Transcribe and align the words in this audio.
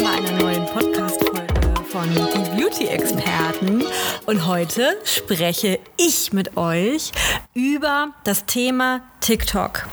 Willkommen 0.00 0.24
bei 0.24 0.30
einer 0.30 0.42
neuen 0.42 0.66
Podcast-Folge 0.66 1.84
von 1.90 2.08
Die 2.10 2.60
Beauty-Experten. 2.60 3.84
Und 4.26 4.46
heute 4.46 4.96
spreche 5.04 5.78
ich 5.96 6.32
mit 6.32 6.56
euch 6.56 7.12
über 7.54 8.14
das 8.24 8.46
Thema 8.46 9.02
TikTok. 9.20 9.86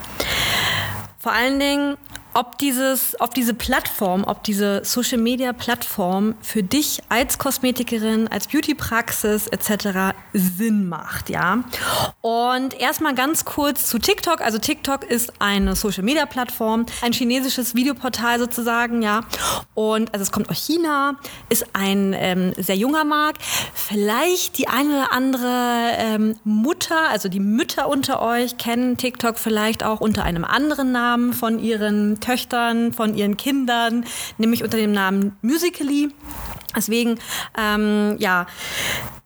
Vor 1.19 1.31
allen 1.31 1.59
Dingen 1.59 1.97
ob 2.37 2.59
dieses, 2.59 3.19
ob 3.19 3.33
diese 3.33 3.55
Plattform, 3.55 4.23
ob 4.23 4.43
diese 4.43 4.81
Social 4.85 5.17
Media 5.17 5.53
Plattform 5.53 6.35
für 6.41 6.61
dich 6.61 7.01
als 7.09 7.39
Kosmetikerin, 7.39 8.27
als 8.27 8.47
Beauty-Praxis 8.47 9.47
etc. 9.47 10.15
Sinn 10.33 10.87
macht, 10.87 11.31
ja. 11.31 11.63
Und 12.21 12.79
erstmal 12.79 13.15
ganz 13.15 13.43
kurz 13.43 13.87
zu 13.87 13.97
TikTok. 13.97 14.41
Also 14.41 14.59
TikTok 14.59 15.03
ist 15.03 15.33
eine 15.39 15.75
Social 15.75 16.03
Media 16.03 16.27
Plattform, 16.27 16.85
ein 17.01 17.11
chinesisches 17.11 17.73
Videoportal 17.73 18.37
sozusagen, 18.37 19.01
ja. 19.01 19.21
Und 19.73 20.13
also 20.13 20.21
es 20.21 20.31
kommt 20.31 20.51
aus 20.51 20.63
China, 20.63 21.15
ist 21.49 21.65
ein 21.73 22.13
ähm, 22.15 22.53
sehr 22.55 22.75
junger 22.75 23.03
Markt. 23.03 23.41
Vielleicht 23.73 24.59
die 24.59 24.67
eine 24.67 24.89
oder 24.89 25.11
andere 25.11 25.91
ähm, 25.97 26.35
Mutter, 26.43 27.09
also 27.09 27.29
die 27.29 27.39
Mütter 27.39 27.89
unter 27.89 28.21
euch 28.21 28.57
kennen 28.59 28.95
TikTok 28.95 29.39
vielleicht 29.39 29.83
auch 29.83 30.01
unter 30.01 30.23
einem 30.23 30.45
anderen 30.45 30.91
Namen 30.91 31.33
von 31.33 31.57
ihren 31.57 32.19
Töchtern, 32.27 32.91
von 32.91 33.15
ihren 33.15 33.37
Kindern, 33.37 34.03
nämlich 34.37 34.61
unter 34.61 34.75
dem 34.75 34.91
Namen 34.91 35.37
Musically. 35.41 36.09
Deswegen, 36.75 37.19
ähm, 37.57 38.17
ja, 38.19 38.47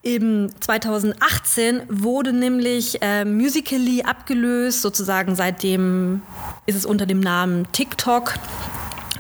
im 0.04 0.50
2018 0.60 1.82
wurde 1.90 2.32
nämlich 2.32 3.02
äh, 3.02 3.26
Musically 3.26 4.04
abgelöst, 4.04 4.84
sozusagen 4.84 5.36
seitdem 5.36 6.22
ist 6.68 6.76
es 6.76 6.86
unter 6.86 7.08
dem 7.08 7.22
Namen 7.22 7.68
TikTok 7.72 8.36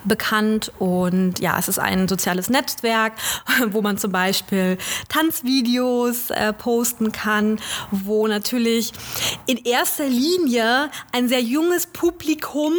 bekannt 0.05 0.71
und 0.79 1.39
ja, 1.39 1.57
es 1.59 1.67
ist 1.67 1.79
ein 1.79 2.07
soziales 2.07 2.49
Netzwerk, 2.49 3.13
wo 3.67 3.81
man 3.81 3.97
zum 3.97 4.11
Beispiel 4.11 4.77
Tanzvideos 5.09 6.29
äh, 6.31 6.53
posten 6.53 7.11
kann, 7.11 7.59
wo 7.91 8.27
natürlich 8.27 8.93
in 9.45 9.57
erster 9.57 10.07
Linie 10.07 10.89
ein 11.11 11.27
sehr 11.27 11.41
junges 11.41 11.87
Publikum 11.87 12.73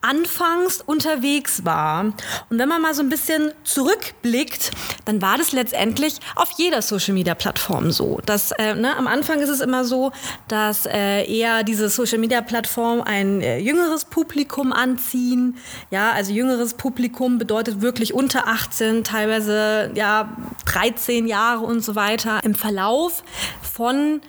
anfangs 0.00 0.80
unterwegs 0.80 1.64
war. 1.64 2.04
Und 2.50 2.58
wenn 2.58 2.68
man 2.68 2.82
mal 2.82 2.94
so 2.94 3.02
ein 3.02 3.08
bisschen 3.08 3.52
zurückblickt, 3.64 4.70
dann 5.04 5.22
war 5.22 5.38
das 5.38 5.52
letztendlich 5.52 6.18
auf 6.34 6.50
jeder 6.56 6.82
Social 6.82 7.14
Media 7.14 7.34
Plattform 7.34 7.90
so. 7.90 8.20
Dass, 8.24 8.52
äh, 8.52 8.74
ne, 8.74 8.96
am 8.96 9.06
Anfang 9.06 9.40
ist 9.40 9.48
es 9.48 9.60
immer 9.60 9.84
so, 9.84 10.12
dass 10.48 10.86
äh, 10.86 11.24
eher 11.24 11.62
diese 11.62 11.88
Social 11.88 12.18
Media 12.18 12.40
Plattform 12.40 13.02
ein 13.02 13.40
äh, 13.40 13.58
jüngeres 13.58 14.04
Publikum 14.04 14.72
anziehen, 14.72 15.56
ja, 15.90 16.12
also 16.12 16.32
jüngere 16.32 16.47
jüngeres 16.48 16.74
Publikum 16.74 17.36
bedeutet 17.36 17.82
wirklich 17.82 18.14
unter 18.14 18.48
18, 18.48 19.04
teilweise 19.04 19.90
ja 19.94 20.30
13 20.64 21.26
Jahre 21.26 21.64
und 21.64 21.80
so 21.80 21.94
weiter. 21.94 22.40
Im 22.42 22.54
Verlauf 22.54 23.22
von 23.62 24.22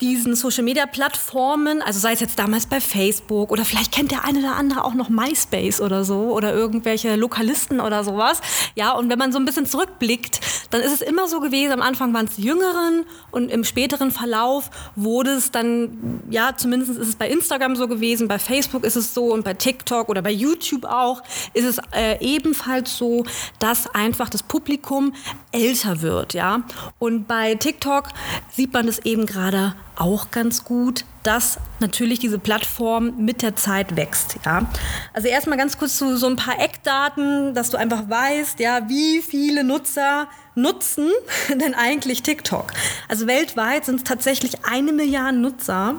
diesen 0.00 0.34
Social-Media-Plattformen, 0.34 1.80
also 1.80 2.00
sei 2.00 2.12
es 2.12 2.20
jetzt 2.20 2.38
damals 2.38 2.66
bei 2.66 2.80
Facebook 2.80 3.52
oder 3.52 3.64
vielleicht 3.64 3.92
kennt 3.92 4.10
der 4.10 4.24
eine 4.24 4.40
oder 4.40 4.56
andere 4.56 4.84
auch 4.84 4.94
noch 4.94 5.08
MySpace 5.08 5.80
oder 5.80 6.04
so 6.04 6.32
oder 6.32 6.52
irgendwelche 6.52 7.14
Lokalisten 7.14 7.80
oder 7.80 8.02
sowas. 8.02 8.40
Ja, 8.74 8.92
und 8.92 9.08
wenn 9.08 9.18
man 9.18 9.30
so 9.30 9.38
ein 9.38 9.44
bisschen 9.44 9.66
zurückblickt, 9.66 10.40
dann 10.70 10.80
ist 10.80 10.92
es 10.92 11.00
immer 11.00 11.28
so 11.28 11.38
gewesen, 11.38 11.72
am 11.72 11.80
Anfang 11.80 12.12
waren 12.12 12.26
es 12.26 12.34
die 12.34 12.42
Jüngeren 12.42 13.04
und 13.30 13.50
im 13.50 13.62
späteren 13.62 14.10
Verlauf 14.10 14.70
wurde 14.96 15.30
es 15.30 15.52
dann, 15.52 16.22
ja, 16.28 16.56
zumindest 16.56 16.98
ist 16.98 17.08
es 17.08 17.16
bei 17.16 17.28
Instagram 17.28 17.76
so 17.76 17.86
gewesen, 17.86 18.26
bei 18.26 18.40
Facebook 18.40 18.82
ist 18.82 18.96
es 18.96 19.14
so 19.14 19.32
und 19.32 19.44
bei 19.44 19.54
TikTok 19.54 20.08
oder 20.08 20.22
bei 20.22 20.32
YouTube 20.32 20.84
auch, 20.86 21.22
ist 21.52 21.64
es 21.64 21.78
äh, 21.92 22.18
ebenfalls 22.20 22.96
so, 22.96 23.24
dass 23.60 23.86
einfach 23.94 24.28
das 24.28 24.42
Publikum 24.42 25.14
älter 25.54 26.02
wird, 26.02 26.34
ja. 26.34 26.62
Und 26.98 27.26
bei 27.26 27.54
TikTok 27.54 28.08
sieht 28.50 28.72
man 28.72 28.86
das 28.86 28.98
eben 29.00 29.26
gerade 29.26 29.74
auch 29.96 30.30
ganz 30.30 30.64
gut, 30.64 31.04
dass 31.22 31.58
natürlich 31.80 32.18
diese 32.18 32.38
Plattform 32.38 33.14
mit 33.24 33.42
der 33.42 33.56
Zeit 33.56 33.96
wächst. 33.96 34.38
Ja? 34.44 34.66
Also 35.12 35.28
erstmal 35.28 35.56
ganz 35.56 35.78
kurz 35.78 35.96
zu 35.96 36.16
so 36.16 36.26
ein 36.26 36.36
paar 36.36 36.60
Eckdaten, 36.60 37.54
dass 37.54 37.70
du 37.70 37.76
einfach 37.76 38.08
weißt, 38.08 38.60
ja, 38.60 38.88
wie 38.88 39.22
viele 39.22 39.64
Nutzer 39.64 40.28
nutzen 40.54 41.10
denn 41.48 41.74
eigentlich 41.74 42.22
TikTok? 42.22 42.72
Also 43.08 43.26
weltweit 43.26 43.84
sind 43.84 43.96
es 43.96 44.04
tatsächlich 44.04 44.64
eine 44.64 44.92
Milliarde 44.92 45.38
Nutzer. 45.38 45.96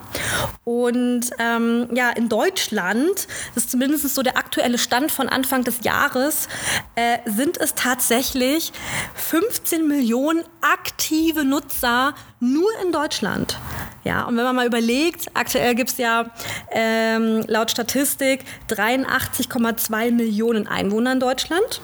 Und 0.63 1.31
ähm, 1.39 1.87
ja, 1.93 2.09
in 2.11 2.29
Deutschland, 2.29 3.27
das 3.53 3.65
ist 3.65 3.71
zumindest 3.71 4.13
so 4.13 4.23
der 4.23 4.37
aktuelle 4.37 4.77
Stand 4.77 5.11
von 5.11 5.29
Anfang 5.29 5.63
des 5.63 5.83
Jahres, 5.83 6.47
äh, 6.95 7.17
sind 7.25 7.57
es 7.57 7.75
tatsächlich 7.75 8.71
15 9.15 9.87
Millionen 9.87 10.43
aktive 10.61 11.43
Nutzer 11.43 12.13
nur 12.39 12.69
in 12.83 12.91
Deutschland. 12.91 13.57
Ja, 14.03 14.23
und 14.23 14.37
wenn 14.37 14.43
man 14.43 14.55
mal 14.55 14.67
überlegt, 14.67 15.27
aktuell 15.33 15.73
gibt 15.73 15.91
es 15.91 15.97
ja 15.97 16.25
ähm, 16.71 17.43
laut 17.47 17.71
Statistik 17.71 18.43
83,2 18.69 20.11
Millionen 20.11 20.67
Einwohner 20.67 21.13
in 21.13 21.19
Deutschland 21.19 21.81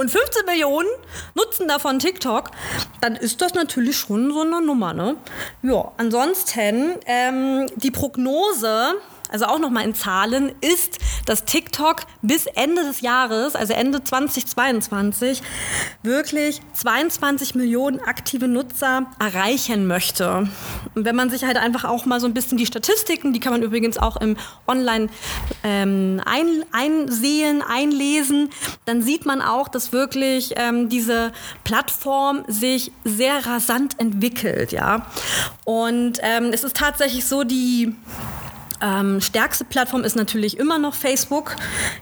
und 0.00 0.10
15 0.10 0.46
Millionen 0.46 0.88
nutzen 1.34 1.68
davon 1.68 1.98
TikTok, 1.98 2.50
dann 3.02 3.16
ist 3.16 3.42
das 3.42 3.52
natürlich 3.52 3.98
schon 3.98 4.32
so 4.32 4.40
eine 4.40 4.62
Nummer. 4.62 4.94
Ne? 4.94 5.16
Ja, 5.62 5.92
ansonsten 5.98 6.94
ähm, 7.04 7.66
die 7.76 7.90
Prognose 7.90 8.94
also 9.30 9.46
auch 9.46 9.58
nochmal 9.58 9.84
in 9.84 9.94
Zahlen, 9.94 10.52
ist, 10.60 10.98
dass 11.26 11.44
TikTok 11.44 12.02
bis 12.22 12.46
Ende 12.46 12.82
des 12.82 13.00
Jahres, 13.00 13.54
also 13.54 13.72
Ende 13.72 14.02
2022, 14.02 15.42
wirklich 16.02 16.60
22 16.74 17.54
Millionen 17.54 18.00
aktive 18.00 18.48
Nutzer 18.48 19.06
erreichen 19.18 19.86
möchte. 19.86 20.48
Und 20.94 21.04
wenn 21.04 21.16
man 21.16 21.30
sich 21.30 21.44
halt 21.44 21.56
einfach 21.56 21.84
auch 21.84 22.06
mal 22.06 22.20
so 22.20 22.26
ein 22.26 22.34
bisschen 22.34 22.58
die 22.58 22.66
Statistiken, 22.66 23.32
die 23.32 23.40
kann 23.40 23.52
man 23.52 23.62
übrigens 23.62 23.98
auch 23.98 24.16
im 24.16 24.36
Online 24.66 25.08
ähm, 25.62 26.20
ein, 26.24 26.64
einsehen, 26.72 27.62
einlesen, 27.62 28.50
dann 28.84 29.02
sieht 29.02 29.26
man 29.26 29.40
auch, 29.40 29.68
dass 29.68 29.92
wirklich 29.92 30.54
ähm, 30.56 30.88
diese 30.88 31.32
Plattform 31.64 32.44
sich 32.48 32.92
sehr 33.04 33.46
rasant 33.46 33.98
entwickelt, 33.98 34.72
ja. 34.72 35.06
Und 35.64 36.18
ähm, 36.22 36.50
es 36.52 36.64
ist 36.64 36.76
tatsächlich 36.76 37.24
so, 37.24 37.44
die 37.44 37.94
ähm, 38.80 39.20
stärkste 39.20 39.64
Plattform 39.64 40.04
ist 40.04 40.16
natürlich 40.16 40.58
immer 40.58 40.78
noch 40.78 40.94
Facebook. 40.94 41.56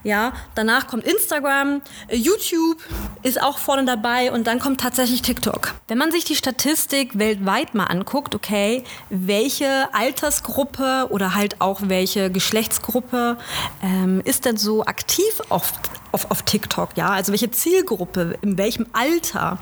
Ja, 0.05 0.33
danach 0.55 0.87
kommt 0.87 1.05
Instagram, 1.05 1.83
äh, 2.09 2.17
YouTube 2.17 2.79
ist 3.23 3.41
auch 3.43 3.59
vorne 3.59 3.85
dabei 3.85 4.33
und 4.33 4.47
dann 4.47 4.59
kommt 4.59 4.81
tatsächlich 4.81 5.23
TikTok. 5.23 5.75
Wenn 5.89 5.99
man 5.99 6.11
sich 6.11 6.25
die 6.25 6.37
Statistik 6.37 7.19
weltweit 7.19 7.75
mal 7.75 7.85
anguckt, 7.85 8.35
okay, 8.35 8.85
welche 9.11 9.89
Altersgruppe 9.93 11.09
oder 11.11 11.35
halt 11.35 11.61
auch 11.61 11.81
welche 11.85 12.31
Geschlechtsgruppe 12.31 13.39
ähm, 13.83 14.21
ist 14.25 14.45
denn 14.45 14.57
so 14.57 14.85
aktiv 14.85 15.43
auf, 15.49 15.73
auf, 16.13 16.31
auf 16.31 16.43
TikTok? 16.43 16.91
Ja, 16.97 17.11
also 17.11 17.33
welche 17.33 17.51
Zielgruppe, 17.51 18.39
in 18.43 18.59
welchem 18.59 18.87
Alter 18.93 19.59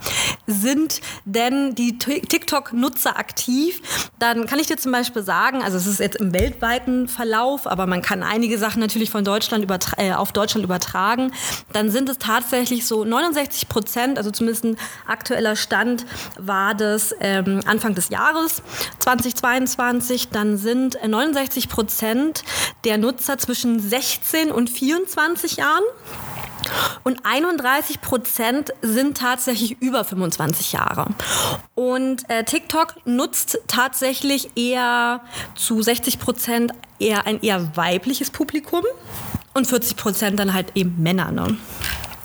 sind 0.46 1.00
denn 1.24 1.74
die 1.74 1.98
TikTok-Nutzer 1.98 3.18
aktiv? 3.18 3.80
Dann 4.18 4.46
kann 4.46 4.58
ich 4.58 4.66
dir 4.66 4.76
zum 4.76 4.92
Beispiel 4.92 5.22
sagen, 5.22 5.62
also 5.62 5.76
es 5.76 5.86
ist 5.86 6.00
jetzt 6.00 6.16
im 6.16 6.32
weltweiten 6.32 7.05
Verlauf, 7.08 7.66
aber 7.66 7.86
man 7.86 8.02
kann 8.02 8.22
einige 8.22 8.58
Sachen 8.58 8.80
natürlich 8.80 9.10
von 9.10 9.24
Deutschland 9.24 9.66
äh, 9.96 10.12
auf 10.12 10.32
Deutschland 10.32 10.64
übertragen, 10.64 11.32
dann 11.72 11.90
sind 11.90 12.08
es 12.08 12.18
tatsächlich 12.18 12.86
so 12.86 13.04
69 13.04 13.68
Prozent, 13.68 14.18
also 14.18 14.30
zumindest 14.30 14.64
ein 14.64 14.76
aktueller 15.06 15.56
Stand 15.56 16.06
war 16.38 16.74
das 16.74 17.14
ähm, 17.20 17.60
Anfang 17.66 17.94
des 17.94 18.08
Jahres 18.08 18.62
2022, 18.98 20.28
dann 20.28 20.56
sind 20.56 20.98
69 21.06 21.68
Prozent 21.68 22.44
der 22.84 22.98
Nutzer 22.98 23.38
zwischen 23.38 23.80
16 23.80 24.50
und 24.50 24.70
24 24.70 25.56
Jahren. 25.56 25.84
Und 27.04 27.24
31 27.24 28.00
Prozent 28.00 28.72
sind 28.82 29.18
tatsächlich 29.18 29.80
über 29.80 30.04
25 30.04 30.72
Jahre. 30.72 31.08
Und 31.74 32.28
äh, 32.28 32.44
TikTok 32.44 32.96
nutzt 33.06 33.58
tatsächlich 33.66 34.56
eher 34.56 35.20
zu 35.54 35.82
60 35.82 36.18
Prozent 36.18 36.72
eher 36.98 37.26
ein 37.26 37.40
eher 37.42 37.76
weibliches 37.76 38.30
Publikum. 38.30 38.82
und 39.54 39.66
40 39.66 39.96
Prozent 39.96 40.38
dann 40.38 40.52
halt 40.52 40.72
eben 40.74 41.02
Männer. 41.02 41.32
Ne? 41.32 41.56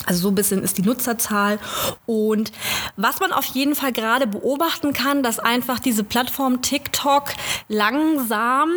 Also 0.06 0.24
so 0.24 0.28
ein 0.30 0.36
bisschen 0.36 0.64
ist 0.64 0.78
die 0.78 0.82
Nutzerzahl. 0.82 1.60
Und 2.06 2.52
was 2.98 3.20
man 3.20 3.32
auf 3.32 3.46
jeden 3.46 3.76
Fall 3.76 3.92
gerade 3.92 4.28
beobachten 4.28 4.94
kann, 4.94 5.24
dass 5.24 5.40
einfach 5.40 5.80
diese 5.80 6.04
Plattform 6.04 6.62
TikTok 6.62 7.30
langsam 7.70 8.72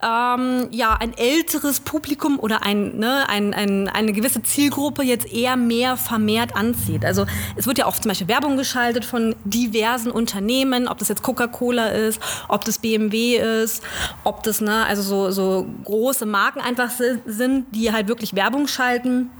ähm, 0.00 0.68
ja 0.70 0.94
ein 0.94 1.16
älteres 1.16 1.80
Publikum 1.80 2.38
oder 2.38 2.62
ein, 2.62 2.98
ne, 2.98 3.28
ein, 3.28 3.52
ein, 3.52 3.88
eine 3.88 4.12
gewisse 4.12 4.42
Zielgruppe 4.42 5.02
jetzt 5.02 5.32
eher 5.32 5.56
mehr 5.56 5.96
vermehrt 5.96 6.54
anzieht. 6.54 7.04
Also 7.04 7.26
es 7.56 7.66
wird 7.66 7.78
ja 7.78 7.86
auch 7.86 7.96
zum 7.96 8.10
Beispiel 8.10 8.28
Werbung 8.28 8.56
geschaltet 8.56 9.04
von 9.04 9.34
diversen 9.44 10.12
Unternehmen, 10.12 10.86
ob 10.86 10.98
das 10.98 11.08
jetzt 11.08 11.22
Coca-Cola 11.22 11.88
ist, 11.88 12.20
ob 12.46 12.64
das 12.64 12.78
BMW 12.78 13.36
ist, 13.36 13.82
ob 14.22 14.44
das 14.44 14.60
ne, 14.60 14.86
also 14.86 15.02
so, 15.02 15.30
so 15.32 15.66
große 15.84 16.26
Marken 16.26 16.60
einfach 16.60 16.90
sind, 17.26 17.66
die 17.72 17.92
halt 17.92 18.06
wirklich 18.06 18.36
Werbung 18.36 18.68
schalten 18.68 19.30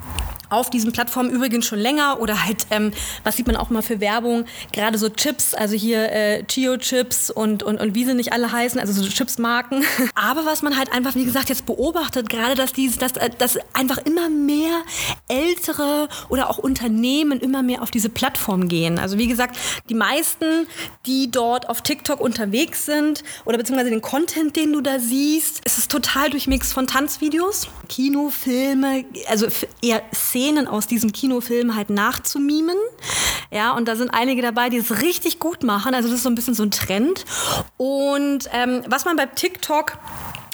auf 0.50 0.70
diesen 0.70 0.92
Plattformen 0.92 1.30
übrigens 1.30 1.66
schon 1.66 1.78
länger 1.78 2.20
oder 2.20 2.44
halt, 2.44 2.66
ähm, 2.70 2.92
was 3.24 3.36
sieht 3.36 3.46
man 3.46 3.56
auch 3.56 3.70
mal 3.70 3.82
für 3.82 4.00
Werbung, 4.00 4.44
gerade 4.72 4.98
so 4.98 5.08
Chips, 5.08 5.54
also 5.54 5.76
hier 5.76 6.10
äh, 6.10 6.42
Chio-Chips 6.44 7.30
und, 7.30 7.62
und, 7.62 7.80
und 7.80 7.94
wie 7.94 8.04
sie 8.04 8.14
nicht 8.14 8.32
alle 8.32 8.50
heißen, 8.50 8.80
also 8.80 8.92
so 8.92 9.08
Chips-Marken. 9.08 9.84
Aber 10.14 10.46
was 10.48 10.62
man 10.62 10.76
halt 10.76 10.92
einfach, 10.92 11.14
wie 11.14 11.24
gesagt, 11.24 11.48
jetzt 11.50 11.66
beobachtet, 11.66 12.28
gerade, 12.28 12.54
dass, 12.54 12.72
diese, 12.72 12.98
dass, 12.98 13.12
äh, 13.12 13.30
dass 13.38 13.58
einfach 13.74 13.98
immer 13.98 14.28
mehr 14.28 14.82
ältere 15.28 16.08
oder 16.28 16.50
auch 16.50 16.58
Unternehmen 16.58 17.38
immer 17.40 17.62
mehr 17.62 17.82
auf 17.82 17.90
diese 17.90 18.08
Plattform 18.08 18.68
gehen. 18.68 18.98
Also 18.98 19.18
wie 19.18 19.28
gesagt, 19.28 19.56
die 19.88 19.94
meisten, 19.94 20.66
die 21.06 21.30
dort 21.30 21.68
auf 21.68 21.82
TikTok 21.82 22.20
unterwegs 22.20 22.86
sind 22.86 23.22
oder 23.44 23.58
beziehungsweise 23.58 23.90
den 23.90 24.02
Content, 24.02 24.56
den 24.56 24.72
du 24.72 24.80
da 24.80 24.98
siehst, 24.98 25.60
es 25.64 25.78
ist 25.78 25.90
total 25.90 26.30
durchmix 26.30 26.72
von 26.72 26.86
Tanzvideos, 26.86 27.68
Kinofilme, 27.88 29.04
also 29.28 29.46
eher 29.82 30.02
Szenen 30.14 30.66
aus 30.66 30.86
diesem 30.86 31.12
Kinofilm 31.12 31.74
halt 31.74 31.90
nachzumimen. 31.90 32.76
Ja, 33.50 33.72
und 33.72 33.88
da 33.88 33.96
sind 33.96 34.10
einige 34.10 34.42
dabei, 34.42 34.68
die 34.68 34.76
es 34.76 35.02
richtig 35.02 35.38
gut 35.38 35.62
machen. 35.62 35.94
Also 35.94 36.08
das 36.08 36.18
ist 36.18 36.22
so 36.22 36.28
ein 36.28 36.34
bisschen 36.34 36.54
so 36.54 36.62
ein 36.62 36.70
Trend. 36.70 37.24
Und 37.76 38.48
ähm, 38.52 38.82
was 38.86 39.04
man 39.04 39.16
bei 39.16 39.26
TikTok 39.26 39.98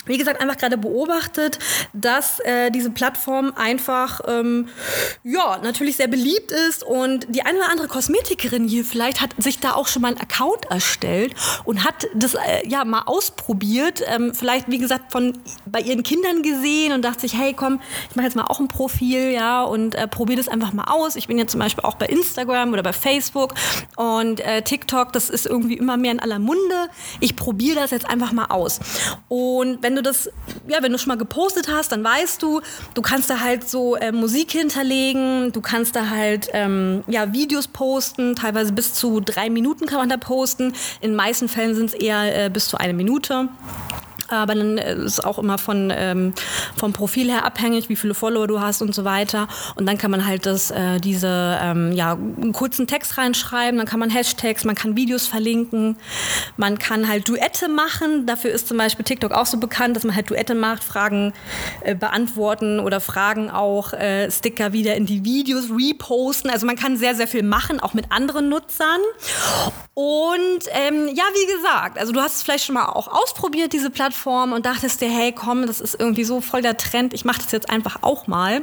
wie 0.05 0.17
gesagt, 0.17 0.41
einfach 0.41 0.57
gerade 0.57 0.77
beobachtet, 0.77 1.59
dass 1.93 2.39
äh, 2.41 2.71
diese 2.71 2.91
Plattform 2.91 3.53
einfach, 3.55 4.21
ähm, 4.27 4.67
ja, 5.23 5.59
natürlich 5.63 5.97
sehr 5.97 6.07
beliebt 6.07 6.51
ist 6.51 6.83
und 6.83 7.27
die 7.29 7.41
eine 7.41 7.57
oder 7.57 7.69
andere 7.71 7.87
Kosmetikerin 7.87 8.67
hier 8.67 8.85
vielleicht 8.85 9.21
hat 9.21 9.31
sich 9.37 9.59
da 9.59 9.73
auch 9.73 9.87
schon 9.87 10.01
mal 10.01 10.09
einen 10.09 10.19
Account 10.19 10.65
erstellt 10.69 11.33
und 11.63 11.83
hat 11.83 12.07
das 12.13 12.35
äh, 12.35 12.67
ja 12.67 12.85
mal 12.85 13.03
ausprobiert, 13.05 14.01
ähm, 14.07 14.33
vielleicht, 14.33 14.69
wie 14.69 14.77
gesagt, 14.77 15.11
von 15.11 15.37
bei 15.65 15.79
ihren 15.79 16.03
Kindern 16.03 16.43
gesehen 16.43 16.93
und 16.93 17.03
dachte 17.03 17.21
sich, 17.21 17.37
hey, 17.37 17.53
komm, 17.53 17.79
ich 18.09 18.15
mache 18.15 18.25
jetzt 18.25 18.35
mal 18.35 18.45
auch 18.45 18.59
ein 18.59 18.67
Profil, 18.67 19.31
ja, 19.31 19.63
und 19.63 19.95
äh, 19.95 20.07
probiere 20.07 20.37
das 20.37 20.47
einfach 20.47 20.73
mal 20.73 20.85
aus. 20.85 21.15
Ich 21.15 21.27
bin 21.27 21.37
ja 21.37 21.47
zum 21.47 21.59
Beispiel 21.59 21.83
auch 21.83 21.95
bei 21.95 22.05
Instagram 22.07 22.73
oder 22.73 22.83
bei 22.83 22.93
Facebook 22.93 23.53
und 23.95 24.39
äh, 24.39 24.61
TikTok, 24.61 25.13
das 25.13 25.29
ist 25.29 25.45
irgendwie 25.45 25.77
immer 25.77 25.97
mehr 25.97 26.11
in 26.11 26.19
aller 26.19 26.39
Munde. 26.39 26.89
Ich 27.19 27.35
probiere 27.35 27.75
das 27.79 27.91
jetzt 27.91 28.09
einfach 28.09 28.31
mal 28.31 28.45
aus. 28.45 28.79
Und 29.27 29.81
wenn 29.81 29.94
wenn 29.95 30.03
du 30.03 30.09
das, 30.09 30.29
ja, 30.67 30.83
wenn 30.83 30.91
du 30.91 30.97
schon 30.97 31.07
mal 31.07 31.17
gepostet 31.17 31.69
hast, 31.69 31.91
dann 31.93 32.03
weißt 32.03 32.41
du, 32.43 32.61
du 32.93 33.01
kannst 33.01 33.29
da 33.29 33.39
halt 33.39 33.69
so 33.69 33.95
äh, 33.95 34.11
Musik 34.11 34.51
hinterlegen, 34.51 35.53
du 35.53 35.61
kannst 35.61 35.95
da 35.95 36.09
halt 36.09 36.49
ähm, 36.51 37.03
ja, 37.07 37.31
Videos 37.31 37.69
posten, 37.69 38.35
teilweise 38.35 38.73
bis 38.73 38.93
zu 38.93 39.21
drei 39.21 39.49
Minuten 39.49 39.85
kann 39.85 39.99
man 39.99 40.09
da 40.09 40.17
posten. 40.17 40.73
In 40.99 41.15
meisten 41.15 41.47
Fällen 41.47 41.75
sind 41.75 41.91
es 41.91 41.93
eher 41.93 42.45
äh, 42.45 42.49
bis 42.49 42.67
zu 42.67 42.77
eine 42.77 42.93
Minute. 42.93 43.47
Aber 44.27 44.55
dann 44.55 44.77
äh, 44.77 44.95
ist 44.95 45.23
auch 45.23 45.39
immer 45.39 45.57
von, 45.57 45.91
ähm, 45.95 46.33
vom 46.75 46.93
Profil 46.93 47.29
her 47.29 47.45
abhängig, 47.45 47.89
wie 47.89 47.95
viele 47.95 48.13
Follower 48.13 48.47
du 48.47 48.59
hast 48.59 48.81
und 48.81 48.93
so 48.95 49.05
weiter. 49.05 49.47
Und 49.75 49.85
dann 49.85 49.97
kann 49.97 50.11
man 50.11 50.25
halt 50.25 50.45
das, 50.45 50.71
äh, 50.71 50.99
diese, 50.99 51.59
ähm, 51.61 51.91
ja, 51.91 52.13
einen 52.13 52.53
kurzen 52.53 52.87
Text 52.87 53.17
reinschreiben, 53.17 53.77
dann 53.77 53.87
kann 53.87 53.99
man 53.99 54.09
Hashtags, 54.09 54.63
man 54.63 54.75
kann 54.75 54.95
Videos 54.95 55.27
verlinken, 55.27 55.97
man 56.57 56.79
kann 56.79 57.07
halt 57.07 57.27
Duette 57.27 57.69
machen. 57.69 58.25
Dafür 58.25 58.51
ist 58.51 58.67
zum 58.67 58.77
Beispiel 58.77 59.05
TikTok 59.05 59.31
auch 59.31 59.45
so 59.45 59.57
bekannt, 59.57 59.95
dass 59.95 60.03
man 60.03 60.15
halt 60.15 60.29
Duette 60.29 60.55
macht, 60.55 60.83
Fragen 60.83 61.33
äh, 61.81 61.95
beantworten 61.95 62.79
oder 62.79 62.99
Fragen 62.99 63.49
auch, 63.49 63.93
äh, 63.93 64.29
Sticker 64.31 64.73
wieder 64.73 64.95
in 64.95 65.05
die 65.05 65.23
Videos 65.23 65.65
reposten. 65.69 66.49
Also 66.49 66.65
man 66.65 66.75
kann 66.75 66.97
sehr, 66.97 67.15
sehr 67.15 67.27
viel 67.27 67.43
machen, 67.43 67.79
auch 67.79 67.93
mit 67.93 68.11
anderen 68.11 68.49
Nutzern. 68.49 68.99
Und 69.93 70.61
ähm, 70.71 71.09
ja, 71.13 71.23
wie 71.33 71.55
gesagt, 71.55 71.97
also 71.97 72.11
du 72.11 72.19
hast 72.19 72.35
es 72.35 72.43
vielleicht 72.43 72.65
schon 72.65 72.75
mal 72.75 72.87
auch 72.87 73.07
ausprobiert, 73.07 73.71
diese 73.71 73.89
Plattform 73.89 74.14
Plattform 74.15 74.53
und 74.53 74.65
dachtest 74.65 75.01
dir, 75.01 75.09
hey, 75.09 75.31
komm, 75.31 75.67
das 75.67 75.81
ist 75.81 75.99
irgendwie 75.99 76.23
so 76.23 76.41
voll 76.41 76.61
der 76.61 76.77
Trend, 76.77 77.13
ich 77.13 77.25
mache 77.25 77.41
das 77.41 77.51
jetzt 77.51 77.69
einfach 77.69 77.97
auch 78.01 78.27
mal. 78.27 78.61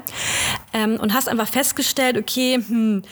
Ähm, 0.72 0.98
und 1.00 1.14
hast 1.14 1.28
einfach 1.28 1.48
festgestellt, 1.48 2.16
okay, 2.16 2.62
hm, 2.66 3.02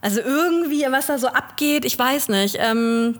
also 0.00 0.20
irgendwie, 0.20 0.86
was 0.90 1.06
da 1.06 1.18
so 1.18 1.28
abgeht, 1.28 1.84
ich 1.84 1.98
weiß 1.98 2.28
nicht. 2.28 2.56
Ähm, 2.58 3.18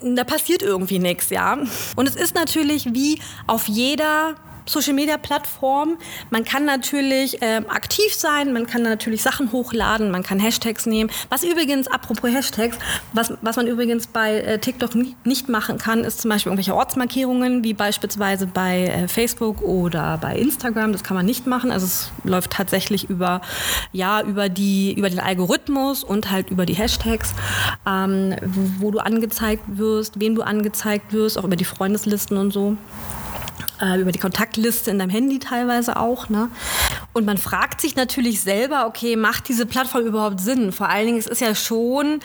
da 0.00 0.24
passiert 0.24 0.62
irgendwie 0.62 0.98
nichts, 0.98 1.30
ja. 1.30 1.58
Und 1.96 2.08
es 2.08 2.16
ist 2.16 2.34
natürlich 2.34 2.92
wie 2.92 3.20
auf 3.46 3.68
jeder 3.68 4.34
Social 4.66 4.94
Media 4.94 5.16
Plattform. 5.18 5.98
Man 6.30 6.44
kann 6.44 6.64
natürlich 6.64 7.38
ähm, 7.40 7.68
aktiv 7.68 8.14
sein, 8.14 8.52
man 8.52 8.66
kann 8.66 8.82
natürlich 8.82 9.22
Sachen 9.22 9.52
hochladen, 9.52 10.10
man 10.10 10.22
kann 10.22 10.38
Hashtags 10.38 10.86
nehmen. 10.86 11.10
Was 11.28 11.44
übrigens, 11.44 11.86
apropos 11.86 12.30
Hashtags, 12.30 12.78
was, 13.12 13.32
was 13.42 13.56
man 13.56 13.66
übrigens 13.66 14.06
bei 14.06 14.36
äh, 14.40 14.58
TikTok 14.58 14.92
nicht 15.24 15.48
machen 15.48 15.78
kann, 15.78 16.04
ist 16.04 16.20
zum 16.20 16.30
Beispiel 16.30 16.50
irgendwelche 16.50 16.74
Ortsmarkierungen, 16.74 17.64
wie 17.64 17.74
beispielsweise 17.74 18.46
bei 18.46 18.84
äh, 18.84 19.08
Facebook 19.08 19.62
oder 19.62 20.18
bei 20.18 20.36
Instagram. 20.36 20.92
Das 20.92 21.04
kann 21.04 21.16
man 21.16 21.26
nicht 21.26 21.46
machen. 21.46 21.70
Also 21.70 21.86
es 21.86 22.10
läuft 22.24 22.52
tatsächlich 22.52 23.08
über, 23.10 23.40
ja, 23.92 24.22
über, 24.22 24.48
die, 24.48 24.94
über 24.94 25.10
den 25.10 25.20
Algorithmus 25.20 26.04
und 26.04 26.30
halt 26.30 26.50
über 26.50 26.66
die 26.66 26.74
Hashtags, 26.74 27.34
ähm, 27.86 28.34
wo, 28.42 28.86
wo 28.86 28.90
du 28.90 28.98
angezeigt 28.98 29.62
wirst, 29.66 30.20
wem 30.20 30.34
du 30.34 30.42
angezeigt 30.42 31.12
wirst, 31.12 31.38
auch 31.38 31.44
über 31.44 31.56
die 31.56 31.64
Freundeslisten 31.64 32.36
und 32.36 32.52
so 32.52 32.76
äh, 33.80 34.00
über 34.00 34.12
die 34.12 34.18
Kontaktliste 34.18 34.90
in 34.90 34.98
deinem 34.98 35.10
Handy 35.10 35.38
teilweise 35.38 35.96
auch. 35.96 36.28
Ne? 36.28 36.48
Und 37.12 37.24
man 37.24 37.38
fragt 37.38 37.80
sich 37.80 37.96
natürlich 37.96 38.40
selber, 38.40 38.86
okay, 38.86 39.16
macht 39.16 39.48
diese 39.48 39.66
Plattform 39.66 40.06
überhaupt 40.06 40.40
Sinn? 40.40 40.72
Vor 40.72 40.88
allen 40.88 41.06
Dingen, 41.06 41.18
es 41.18 41.26
ist 41.26 41.40
ja 41.40 41.54
schon 41.54 42.20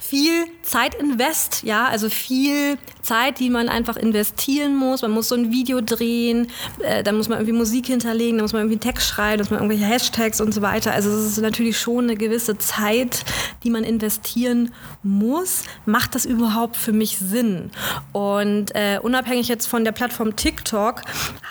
viel 0.00 0.46
Zeitinvest, 0.62 1.62
ja, 1.62 1.86
also 1.86 2.08
viel 2.08 2.78
Zeit, 3.04 3.38
die 3.38 3.50
man 3.50 3.68
einfach 3.68 3.96
investieren 3.96 4.76
muss. 4.76 5.02
Man 5.02 5.12
muss 5.12 5.28
so 5.28 5.34
ein 5.34 5.52
Video 5.52 5.80
drehen, 5.80 6.48
äh, 6.80 7.02
dann 7.02 7.16
muss 7.16 7.28
man 7.28 7.38
irgendwie 7.38 7.56
Musik 7.56 7.86
hinterlegen, 7.86 8.38
dann 8.38 8.44
muss 8.44 8.52
man 8.52 8.62
irgendwie 8.62 8.76
einen 8.76 8.92
Text 8.92 9.08
schreiben, 9.08 9.38
dann 9.38 9.44
muss 9.44 9.50
man 9.50 9.60
irgendwelche 9.60 9.84
Hashtags 9.84 10.40
und 10.40 10.52
so 10.52 10.62
weiter. 10.62 10.92
Also 10.92 11.10
es 11.10 11.26
ist 11.26 11.40
natürlich 11.40 11.78
schon 11.78 12.04
eine 12.04 12.16
gewisse 12.16 12.58
Zeit, 12.58 13.24
die 13.62 13.70
man 13.70 13.84
investieren 13.84 14.72
muss. 15.02 15.62
Macht 15.86 16.14
das 16.14 16.24
überhaupt 16.24 16.76
für 16.76 16.92
mich 16.92 17.18
Sinn? 17.18 17.70
Und 18.12 18.74
äh, 18.74 18.98
unabhängig 19.00 19.48
jetzt 19.48 19.66
von 19.66 19.84
der 19.84 19.92
Plattform 19.92 20.36
TikTok 20.36 21.02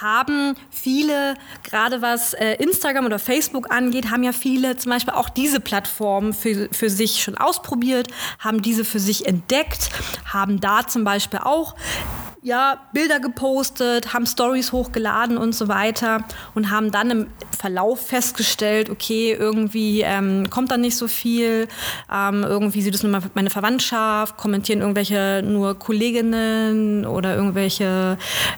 haben 0.03 0.55
viele, 0.69 1.33
gerade 1.63 2.03
was 2.03 2.33
äh, 2.33 2.55
Instagram 2.55 3.05
oder 3.05 3.17
Facebook 3.17 3.71
angeht, 3.71 4.11
haben 4.11 4.23
ja 4.23 4.33
viele 4.33 4.77
zum 4.77 4.91
Beispiel 4.91 5.13
auch 5.13 5.29
diese 5.29 5.59
Plattformen 5.59 6.33
für, 6.33 6.69
für 6.71 6.89
sich 6.89 7.23
schon 7.23 7.37
ausprobiert, 7.37 8.09
haben 8.37 8.61
diese 8.61 8.85
für 8.85 8.99
sich 8.99 9.25
entdeckt, 9.25 9.89
haben 10.25 10.59
da 10.59 10.85
zum 10.85 11.03
Beispiel 11.03 11.39
auch 11.39 11.75
ja, 12.43 12.77
Bilder 12.91 13.21
gepostet, 13.21 14.13
haben 14.13 14.25
Stories 14.25 14.73
hochgeladen 14.73 15.37
und 15.37 15.55
so 15.55 15.69
weiter 15.69 16.25
und 16.53 16.69
haben 16.69 16.91
dann 16.91 17.09
im 17.09 17.27
Verlauf 17.57 18.07
festgestellt, 18.07 18.89
okay, 18.89 19.31
irgendwie 19.31 20.01
ähm, 20.01 20.49
kommt 20.49 20.69
da 20.69 20.77
nicht 20.77 20.97
so 20.97 21.07
viel, 21.07 21.69
ähm, 22.13 22.43
irgendwie 22.43 22.81
sieht 22.81 22.93
es 22.93 23.03
nur 23.03 23.21
meine 23.33 23.49
Verwandtschaft, 23.49 24.35
kommentieren 24.35 24.81
irgendwelche 24.81 25.41
nur 25.45 25.79
Kolleginnen 25.79 27.05
oder 27.05 27.35
irgendwelche 27.35 28.17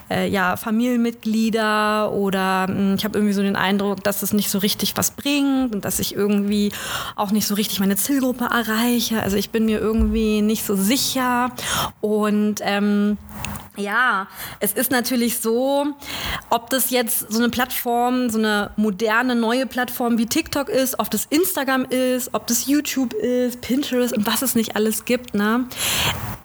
äh, 0.10 0.27
ja, 0.27 0.58
Familienmitglieder 0.58 2.12
oder 2.12 2.68
mh, 2.68 2.75
hm, 2.75 2.96
ich 2.98 3.06
habe 3.06 3.20
irgendwie 3.20 3.34
so 3.34 3.44
den 3.44 3.56
Eindruck, 3.56 4.04
dass 4.04 4.24
es 4.24 4.34
nicht 4.34 4.50
so 4.50 4.58
richtig 4.58 4.98
was 4.98 5.12
bringt 5.12 5.75
und 5.75 5.86
dass 5.86 6.00
ich 6.00 6.15
irgendwie 6.15 6.72
auch 7.15 7.30
nicht 7.30 7.46
so 7.46 7.54
richtig 7.54 7.80
meine 7.80 7.98
Zielgruppe 7.98 8.46
erreiche. 8.46 9.22
Also 9.22 9.38
ich 9.38 9.51
bin 9.51 9.65
mir 9.65 9.80
irgendwie 9.80 10.42
nicht 10.42 10.65
so 10.65 10.75
sicher 10.75 11.51
und 12.01 12.56
ähm, 12.63 13.18
ja, 13.77 14.27
es 14.60 14.74
ist 14.74 14.91
natürlich 14.91 15.39
so, 15.39 15.88
ob 16.50 16.70
das 16.70 16.89
jetzt 16.89 17.32
so 17.32 17.39
eine 17.39 17.50
Plattform, 17.50 18.29
so 18.29 18.38
eine 18.38 18.72
moderne 18.75 19.36
neue 19.36 19.65
Plattform 19.65 20.17
wie 20.17 20.25
TikTok 20.25 20.70
ist, 20.70 21.00
ob 21.00 21.10
das 21.10 21.25
Instagram 21.25 21.86
ist, 21.86 22.34
ob 22.34 22.48
das 22.48 22.67
YouTube 22.67 23.13
ist, 23.13 23.62
Pinterest 23.62 24.15
und 24.15 24.25
was 24.25 24.41
es 24.41 24.55
nicht 24.55 24.75
alles 24.75 25.05
gibt. 25.05 25.34
Ne? 25.34 25.67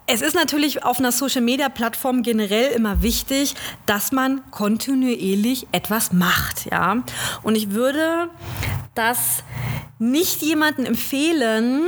Es 0.07 0.23
ist 0.23 0.35
natürlich 0.35 0.83
auf 0.83 0.99
einer 0.99 1.13
Social-Media-Plattform 1.13 2.23
generell 2.23 2.73
immer 2.73 3.03
wichtig, 3.03 3.55
dass 3.87 4.11
man 4.11 4.43
kontinuierlich 4.51 5.69
etwas 5.71 6.13
macht. 6.13 6.67
Ja? 6.71 7.05
Und 7.43 7.55
ich 7.55 7.71
würde 7.71 8.29
das 8.95 9.45
nicht 10.01 10.43
jemandem 10.43 10.85
empfehlen, 10.85 11.83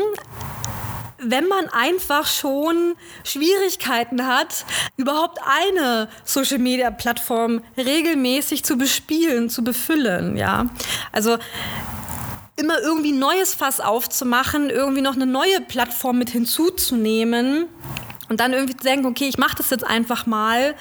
wenn 1.24 1.46
man 1.46 1.68
einfach 1.68 2.26
schon 2.26 2.94
Schwierigkeiten 3.24 4.26
hat, 4.26 4.64
überhaupt 4.96 5.38
eine 5.44 6.08
Social 6.24 6.58
Media 6.58 6.90
Plattform 6.90 7.62
regelmäßig 7.76 8.64
zu 8.64 8.76
bespielen, 8.76 9.50
zu 9.50 9.64
befüllen, 9.64 10.36
ja. 10.36 10.66
Also 11.12 11.38
immer 12.56 12.80
irgendwie 12.80 13.12
neues 13.12 13.54
Fass 13.54 13.80
aufzumachen, 13.80 14.70
irgendwie 14.70 15.02
noch 15.02 15.14
eine 15.14 15.26
neue 15.26 15.60
Plattform 15.60 16.18
mit 16.18 16.30
hinzuzunehmen 16.30 17.66
und 18.28 18.40
dann 18.40 18.52
irgendwie 18.52 18.76
zu 18.76 18.84
denken, 18.84 19.06
okay, 19.06 19.28
ich 19.28 19.38
mache 19.38 19.56
das 19.56 19.70
jetzt 19.70 19.84
einfach 19.84 20.26
mal. 20.26 20.74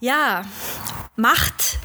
Ja, 0.00 0.42
macht 1.16 1.78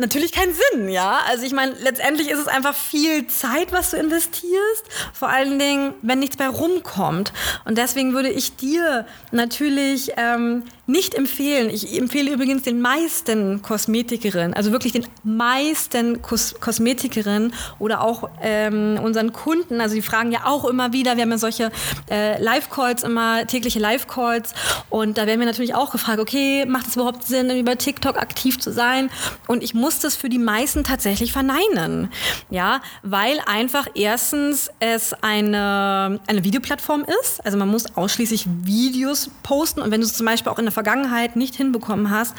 natürlich 0.00 0.32
keinen 0.32 0.54
Sinn, 0.54 0.88
ja. 0.88 1.20
Also 1.28 1.44
ich 1.44 1.52
meine, 1.52 1.72
letztendlich 1.80 2.30
ist 2.30 2.38
es 2.38 2.48
einfach 2.48 2.74
viel 2.74 3.26
Zeit, 3.26 3.72
was 3.72 3.90
du 3.90 3.96
investierst, 3.96 4.84
vor 5.12 5.28
allen 5.28 5.58
Dingen, 5.58 5.94
wenn 6.02 6.18
nichts 6.18 6.36
bei 6.36 6.48
rumkommt. 6.48 7.32
Und 7.64 7.78
deswegen 7.78 8.14
würde 8.14 8.30
ich 8.30 8.56
dir 8.56 9.06
natürlich 9.30 10.12
ähm, 10.16 10.64
nicht 10.90 11.14
empfehlen. 11.14 11.70
Ich 11.70 11.96
empfehle 11.96 12.32
übrigens 12.32 12.62
den 12.62 12.80
meisten 12.80 13.62
Kosmetikerinnen, 13.62 14.54
also 14.54 14.72
wirklich 14.72 14.92
den 14.92 15.06
meisten 15.22 16.20
Kos 16.22 16.54
Kosmetikerinnen 16.60 17.52
oder 17.78 18.02
auch 18.02 18.28
ähm, 18.42 18.98
unseren 19.02 19.32
Kunden. 19.32 19.80
Also 19.80 19.94
die 19.94 20.02
fragen 20.02 20.32
ja 20.32 20.46
auch 20.46 20.64
immer 20.64 20.92
wieder, 20.92 21.16
wir 21.16 21.22
haben 21.22 21.30
ja 21.30 21.38
solche 21.38 21.70
äh, 22.10 22.42
Live-Calls 22.42 23.04
immer, 23.04 23.46
tägliche 23.46 23.78
Live-Calls. 23.78 24.52
Und 24.88 25.18
da 25.18 25.26
werden 25.26 25.40
wir 25.40 25.46
natürlich 25.46 25.74
auch 25.74 25.92
gefragt, 25.92 26.18
okay, 26.18 26.66
macht 26.66 26.88
es 26.88 26.96
überhaupt 26.96 27.24
Sinn, 27.24 27.50
über 27.50 27.78
TikTok 27.78 28.16
aktiv 28.16 28.58
zu 28.58 28.72
sein? 28.72 29.10
Und 29.46 29.62
ich 29.62 29.74
muss 29.74 30.00
das 30.00 30.16
für 30.16 30.28
die 30.28 30.38
meisten 30.38 30.84
tatsächlich 30.84 31.32
verneinen. 31.32 32.10
Ja, 32.50 32.82
weil 33.02 33.40
einfach 33.46 33.86
erstens 33.94 34.70
es 34.80 35.14
eine, 35.22 36.20
eine 36.26 36.44
Videoplattform 36.44 37.04
ist. 37.22 37.44
Also 37.44 37.56
man 37.56 37.68
muss 37.68 37.96
ausschließlich 37.96 38.46
Videos 38.64 39.30
posten. 39.42 39.80
Und 39.80 39.90
wenn 39.90 40.00
du 40.00 40.06
es 40.06 40.14
zum 40.14 40.26
Beispiel 40.26 40.50
auch 40.50 40.58
in 40.58 40.64
der 40.64 40.72
Vergangenheit 40.80 41.36
nicht 41.36 41.56
hinbekommen 41.56 42.08
hast, 42.08 42.34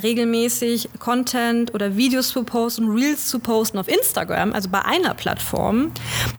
regelmäßig 0.00 0.90
Content 1.00 1.74
oder 1.74 1.96
Videos 1.96 2.28
zu 2.28 2.44
posten, 2.44 2.88
Reels 2.88 3.26
zu 3.26 3.40
posten 3.40 3.78
auf 3.78 3.88
Instagram, 3.88 4.52
also 4.52 4.68
bei 4.68 4.84
einer 4.84 5.12
Plattform, 5.14 5.90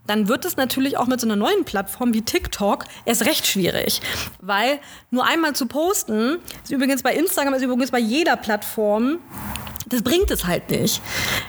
dann 0.07 0.29
wird 0.29 0.45
es 0.45 0.55
natürlich 0.55 0.95
auch 0.95 1.07
mit 1.07 1.19
so 1.19 1.27
einer 1.27 1.35
neuen 1.35 1.65
Plattform 1.65 2.13
wie 2.13 2.21
TikTok 2.21 2.85
erst 3.03 3.25
recht 3.25 3.45
schwierig. 3.45 4.01
Weil 4.39 4.79
nur 5.09 5.25
einmal 5.25 5.53
zu 5.53 5.65
posten, 5.65 6.37
ist 6.63 6.71
übrigens 6.71 7.03
bei 7.03 7.13
Instagram, 7.13 7.53
ist 7.55 7.63
übrigens 7.63 7.91
bei 7.91 7.99
jeder 7.99 8.37
Plattform, 8.37 9.19
das 9.87 10.03
bringt 10.03 10.31
es 10.31 10.45
halt 10.47 10.71
nicht. 10.71 11.01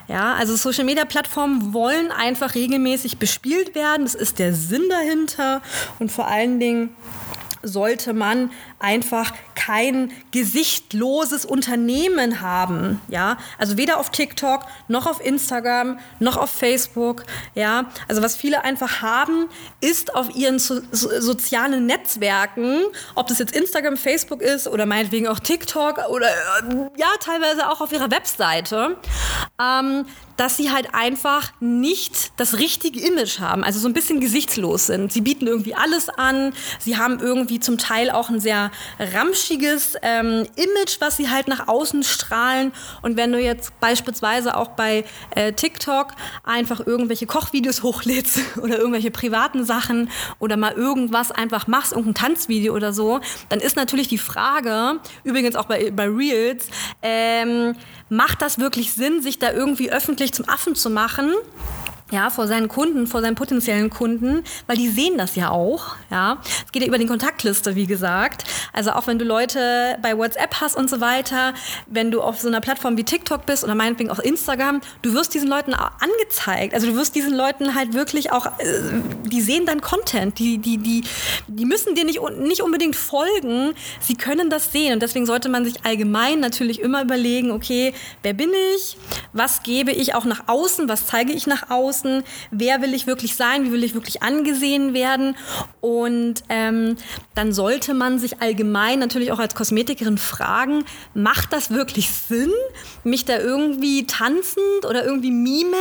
Ja, 0.09 0.35
also 0.35 0.57
Social 0.57 0.83
Media 0.83 1.05
Plattformen 1.05 1.73
wollen 1.73 2.11
einfach 2.11 2.57
regelmäßig 2.57 3.19
bespielt 3.19 3.77
werden. 3.77 4.03
Das 4.03 4.17
ist 4.17 4.41
der 4.41 4.53
Sinn 4.53 4.83
dahinter 4.91 5.63
und 6.01 6.11
vor 6.11 6.27
allen 6.27 6.59
Dingen 6.59 6.91
sollte 7.63 8.13
man 8.13 8.51
einfach 8.79 9.33
kein 9.55 10.13
gesichtloses 10.31 11.45
Unternehmen 11.45 12.41
haben, 12.41 13.01
ja? 13.09 13.37
Also 13.59 13.77
weder 13.77 13.99
auf 13.99 14.11
TikTok 14.11 14.63
noch 14.89 15.07
auf 15.07 15.25
Instagram 15.25 15.99
noch 16.19 16.37
auf 16.37 16.51
Facebook, 16.51 17.25
ja? 17.55 17.87
Also 18.09 18.23
was 18.23 18.37
viele 18.37 18.65
einfach 18.65 19.03
haben, 19.03 19.49
ist 19.81 20.15
auf 20.15 20.35
ihren 20.35 20.59
so 20.59 20.81
so 20.91 21.21
sozialen 21.21 21.87
Netzwerken, 21.87 22.81
ob 23.15 23.29
das 23.29 23.39
jetzt 23.39 23.55
Instagram, 23.55 23.97
Facebook 23.97 24.43
ist 24.43 24.67
oder 24.67 24.87
meinetwegen 24.87 25.29
auch 25.29 25.39
TikTok 25.39 26.09
oder 26.09 26.29
ja 26.97 27.09
teilweise 27.21 27.69
auch 27.69 27.81
auf 27.81 27.93
ihrer 27.93 28.11
Webseite, 28.11 28.97
ähm, 29.61 30.07
dass 30.37 30.57
sie 30.57 30.71
halt 30.71 30.95
einfach 30.95 31.53
nicht 31.61 32.33
das 32.37 32.59
richtige 32.59 33.01
Image 33.01 33.39
haben, 33.39 33.63
also 33.63 33.79
so 33.79 33.89
ein 33.89 33.93
bisschen 33.93 34.21
gesichtslos 34.21 34.87
sind. 34.87 35.13
Sie 35.13 35.21
bieten 35.21 35.47
irgendwie 35.47 35.75
alles 35.75 36.09
an, 36.09 36.53
sie 36.79 36.97
haben 36.97 37.21
irgendwie 37.53 37.61
zum 37.61 37.79
Teil 37.79 38.11
auch 38.11 38.31
ein 38.31 38.41
sehr 38.41 38.71
ramschiges 38.99 39.97
ähm, 40.03 40.47
Image, 40.57 41.01
was 41.01 41.17
sie 41.17 41.29
halt 41.29 41.49
nach 41.49 41.69
außen 41.69 42.03
strahlen. 42.03 42.73
Und 43.03 43.17
wenn 43.17 43.33
du 43.33 43.39
jetzt 43.39 43.79
beispielsweise 43.81 44.57
auch 44.57 44.69
bei 44.69 45.05
äh, 45.35 45.53
TikTok 45.53 46.13
einfach 46.45 46.81
irgendwelche 46.87 47.27
Kochvideos 47.27 47.83
hochlädst 47.83 48.41
oder 48.63 48.79
irgendwelche 48.79 49.11
privaten 49.11 49.65
Sachen 49.65 50.11
oder 50.39 50.57
mal 50.57 50.73
irgendwas 50.73 51.31
einfach 51.31 51.67
machst, 51.67 51.93
irgendein 51.93 52.15
Tanzvideo 52.15 52.75
oder 52.75 52.93
so, 52.93 53.21
dann 53.49 53.61
ist 53.61 53.77
natürlich 53.77 54.09
die 54.09 54.19
Frage, 54.19 55.01
übrigens 55.25 55.57
auch 55.57 55.67
bei, 55.67 55.91
bei 55.91 56.09
Reels, 56.09 56.69
ähm, 57.03 57.75
macht 58.09 58.41
das 58.41 58.59
wirklich 58.59 58.93
Sinn, 58.95 59.23
sich 59.23 59.39
da 59.39 59.53
irgendwie 59.53 59.91
öffentlich 59.91 60.33
zum 60.33 60.49
Affen 60.49 60.75
zu 60.75 60.91
machen? 60.91 61.33
Ja, 62.13 62.31
vor 62.31 62.47
seinen 62.47 62.69
Kunden, 62.69 63.07
vor 63.07 63.23
seinen 63.23 63.35
potenziellen 63.35 63.91
Kunden, 63.91 64.45
weil 64.67 64.77
die 64.77 64.89
sehen 64.89 65.19
das 65.19 65.35
ja 65.35 65.51
auch, 65.51 65.97
ja. 66.11 66.39
Es 66.65 66.71
geht 66.71 66.83
ja 66.83 66.89
über 66.89 66.99
die 66.99 67.07
Kontaktliste, 67.07 67.75
wie 67.75 67.87
gesagt. 67.87 68.45
Also 68.73 68.93
auch 68.93 69.07
wenn 69.07 69.19
du 69.19 69.25
Leute 69.25 69.99
bei 70.03 70.17
WhatsApp 70.17 70.61
hast 70.61 70.77
und 70.77 70.89
so 70.89 71.01
weiter, 71.01 71.55
wenn 71.87 72.11
du 72.11 72.21
auf 72.21 72.41
so 72.41 72.49
einer 72.49 72.61
Plattform 72.61 72.97
wie 72.97 73.05
TikTok 73.05 73.47
bist 73.47 73.65
oder 73.65 73.75
meinetwegen 73.75 74.11
auch 74.11 74.19
Instagram, 74.19 74.81
du 75.01 75.15
wirst 75.15 75.35
diesen 75.35 75.49
Leuten 75.49 75.75
angezeigt. 75.75 76.75
Also 76.75 76.87
du 76.87 76.97
wirst 76.97 77.15
diesen 77.15 77.35
Leuten 77.35 77.75
halt 77.75 77.95
wirklich 77.95 78.31
auch, 78.31 78.47
äh, 78.47 78.53
die 79.25 79.41
sehen 79.41 79.65
dein 79.67 79.81
Content, 79.81 80.39
die, 80.39 80.59
die, 80.59 80.79
die, 80.79 81.05
die 81.49 81.65
müssen 81.65 81.95
dir 81.95 82.05
nicht, 82.05 82.21
nicht 82.39 82.63
unbedingt 82.63 82.97
folgen, 82.97 83.73
sie 84.01 84.15
können 84.15 84.51
das 84.51 84.71
sehen 84.71 84.95
und 84.95 85.03
deswegen 85.03 85.25
sollte 85.25 85.49
man 85.49 85.65
sich 85.65 85.85
allgemein 85.85 86.41
natürlich 86.41 86.81
immer 86.81 87.03
überlegen, 87.03 87.51
okay, 87.51 87.95
wer 88.23 88.35
bin 88.35 88.51
ich, 88.75 88.99
was 89.33 89.63
gebe 89.63 89.93
ich 89.93 90.15
auch 90.15 90.25
nach 90.25 90.45
außen, 90.47 90.89
was 90.89 91.07
zeige 91.07 91.33
ich 91.33 91.47
nach 91.47 91.71
außen, 91.71 92.02
außen, 92.03 92.25
wer 92.51 92.83
will 92.83 92.95
ich 92.95 93.07
wirklich 93.07 93.37
sein, 93.37 93.65
wie 93.65 93.73
will 93.73 93.85
ich 93.85 93.95
wirklich 93.95 94.23
angesehen 94.23 94.95
werden. 94.95 95.37
Und 95.81 96.43
ähm, 96.49 96.97
dann 97.35 97.53
sollte 97.53 97.95
man 97.95 98.19
sich 98.19 98.41
allgemein 98.41 98.99
natürlich 98.99 99.33
auch 99.33 99.39
als 99.39 99.55
Kosmetikerin 99.55 100.19
fragen, 100.19 100.85
macht 101.15 101.53
das 101.53 101.71
wirklich 101.71 102.11
Sinn, 102.11 102.53
mich 103.05 103.25
da 103.25 103.39
irgendwie 103.39 104.07
tanzend 104.07 104.87
oder 104.89 105.05
irgendwie 105.05 105.31
mimend 105.31 105.77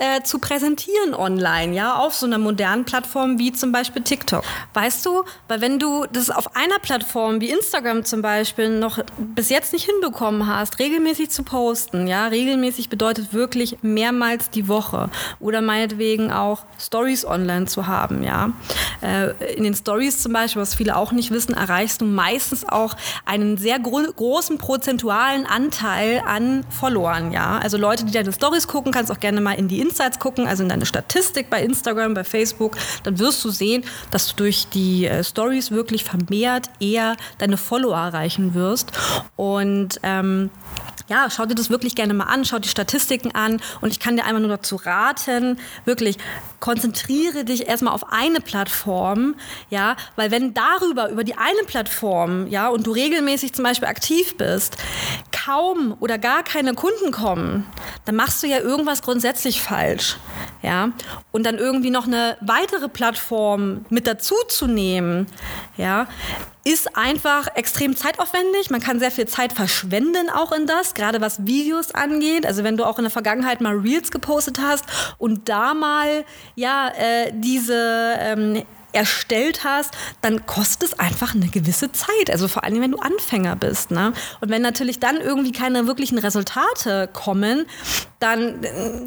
äh, 0.00 0.22
zu 0.22 0.38
präsentieren 0.38 1.14
online, 1.14 1.74
ja, 1.74 1.96
auf 1.96 2.14
so 2.14 2.26
einer 2.26 2.38
modernen 2.38 2.84
Plattform 2.84 3.38
wie 3.38 3.52
zum 3.52 3.72
Beispiel 3.72 4.02
TikTok. 4.02 4.44
Weißt 4.74 5.04
du, 5.06 5.24
weil 5.48 5.60
wenn 5.60 5.78
du 5.78 6.06
das 6.12 6.30
auf 6.30 6.54
einer 6.56 6.78
Plattform 6.78 7.40
wie 7.40 7.50
Instagram 7.50 8.04
zum 8.04 8.22
Beispiel 8.22 8.78
noch 8.78 8.98
bis 9.34 9.48
jetzt 9.48 9.72
nicht 9.72 9.86
hinbekommen 9.86 10.46
hast, 10.46 10.78
regelmäßig 10.78 11.30
zu 11.30 11.42
posten, 11.42 12.06
ja, 12.06 12.26
regelmäßig 12.26 12.88
bedeutet 12.88 13.32
wirklich 13.32 13.78
mehrmals 13.82 14.50
die 14.50 14.68
Woche 14.68 15.10
oder 15.40 15.62
meinetwegen 15.66 16.32
auch 16.32 16.64
Stories 16.78 17.24
online 17.26 17.66
zu 17.66 17.86
haben. 17.86 18.22
Ja? 18.22 18.52
Äh, 19.02 19.54
in 19.54 19.64
den 19.64 19.74
Stories 19.74 20.22
zum 20.22 20.32
Beispiel, 20.32 20.62
was 20.62 20.74
viele 20.74 20.96
auch 20.96 21.12
nicht 21.12 21.30
wissen, 21.30 21.54
erreichst 21.54 22.00
du 22.00 22.04
meistens 22.04 22.68
auch 22.68 22.96
einen 23.24 23.58
sehr 23.58 23.78
gro 23.78 23.96
großen 24.16 24.58
prozentualen 24.58 25.46
Anteil 25.46 26.22
an 26.26 26.64
Followern. 26.70 27.32
Ja? 27.32 27.58
Also 27.58 27.76
Leute, 27.76 28.04
die 28.04 28.12
deine 28.12 28.32
Stories 28.32 28.68
gucken, 28.68 28.92
kannst 28.92 29.10
auch 29.10 29.20
gerne 29.20 29.40
mal 29.40 29.54
in 29.54 29.68
die 29.68 29.80
Insights 29.80 30.18
gucken, 30.18 30.46
also 30.46 30.62
in 30.62 30.68
deine 30.68 30.86
Statistik 30.86 31.50
bei 31.50 31.62
Instagram, 31.62 32.14
bei 32.14 32.24
Facebook. 32.24 32.76
Dann 33.02 33.18
wirst 33.18 33.44
du 33.44 33.50
sehen, 33.50 33.84
dass 34.10 34.28
du 34.28 34.36
durch 34.36 34.68
die 34.68 35.06
äh, 35.06 35.24
Stories 35.24 35.70
wirklich 35.70 36.04
vermehrt 36.04 36.70
eher 36.80 37.16
deine 37.38 37.56
Follower 37.56 37.96
erreichen 37.96 38.54
wirst. 38.54 38.92
Und 39.36 40.00
ähm, 40.02 40.50
ja, 41.08 41.28
schau 41.30 41.46
dir 41.46 41.54
das 41.54 41.70
wirklich 41.70 41.94
gerne 41.94 42.14
mal 42.14 42.24
an, 42.24 42.44
schau 42.44 42.58
die 42.58 42.68
Statistiken 42.68 43.34
an 43.34 43.60
und 43.80 43.90
ich 43.92 44.00
kann 44.00 44.16
dir 44.16 44.24
einmal 44.24 44.40
nur 44.40 44.50
dazu 44.50 44.76
raten, 44.76 45.58
wirklich 45.84 46.18
konzentriere 46.66 47.44
dich 47.44 47.68
erstmal 47.68 47.94
auf 47.94 48.12
eine 48.12 48.40
Plattform, 48.40 49.36
ja, 49.70 49.94
weil 50.16 50.32
wenn 50.32 50.52
darüber, 50.52 51.10
über 51.10 51.22
die 51.22 51.38
eine 51.38 51.62
Plattform, 51.64 52.48
ja, 52.48 52.66
und 52.66 52.88
du 52.88 52.90
regelmäßig 52.90 53.54
zum 53.54 53.62
Beispiel 53.62 53.86
aktiv 53.86 54.36
bist, 54.36 54.76
kaum 55.30 55.96
oder 56.00 56.18
gar 56.18 56.42
keine 56.42 56.74
Kunden 56.74 57.12
kommen, 57.12 57.64
dann 58.04 58.16
machst 58.16 58.42
du 58.42 58.48
ja 58.48 58.58
irgendwas 58.58 59.02
grundsätzlich 59.02 59.62
falsch, 59.62 60.16
ja, 60.60 60.88
und 61.30 61.46
dann 61.46 61.56
irgendwie 61.56 61.90
noch 61.90 62.08
eine 62.08 62.36
weitere 62.40 62.88
Plattform 62.88 63.84
mit 63.88 64.08
dazu 64.08 64.34
zu 64.48 64.66
nehmen, 64.66 65.28
ja, 65.76 66.08
ist 66.66 66.96
einfach 66.96 67.46
extrem 67.54 67.94
zeitaufwendig. 67.94 68.70
Man 68.70 68.80
kann 68.80 68.98
sehr 68.98 69.12
viel 69.12 69.26
Zeit 69.26 69.52
verschwenden 69.52 70.28
auch 70.28 70.50
in 70.50 70.66
das, 70.66 70.94
gerade 70.94 71.20
was 71.20 71.46
Videos 71.46 71.92
angeht. 71.92 72.44
Also 72.44 72.64
wenn 72.64 72.76
du 72.76 72.84
auch 72.84 72.98
in 72.98 73.04
der 73.04 73.12
Vergangenheit 73.12 73.60
mal 73.60 73.76
Reels 73.76 74.10
gepostet 74.10 74.58
hast 74.60 74.84
und 75.16 75.48
da 75.48 75.74
mal 75.74 76.24
ja 76.56 76.88
äh, 76.88 77.32
diese 77.32 78.16
ähm, 78.18 78.62
erstellt 78.96 79.62
hast, 79.62 79.92
dann 80.22 80.46
kostet 80.46 80.88
es 80.88 80.98
einfach 80.98 81.34
eine 81.34 81.48
gewisse 81.48 81.92
Zeit. 81.92 82.30
Also 82.30 82.48
vor 82.48 82.64
allem, 82.64 82.80
wenn 82.80 82.92
du 82.92 82.98
Anfänger 82.98 83.54
bist. 83.54 83.90
Ne? 83.90 84.12
Und 84.40 84.48
wenn 84.48 84.62
natürlich 84.62 84.98
dann 84.98 85.20
irgendwie 85.20 85.52
keine 85.52 85.86
wirklichen 85.86 86.18
Resultate 86.18 87.08
kommen, 87.12 87.66
dann 88.18 88.62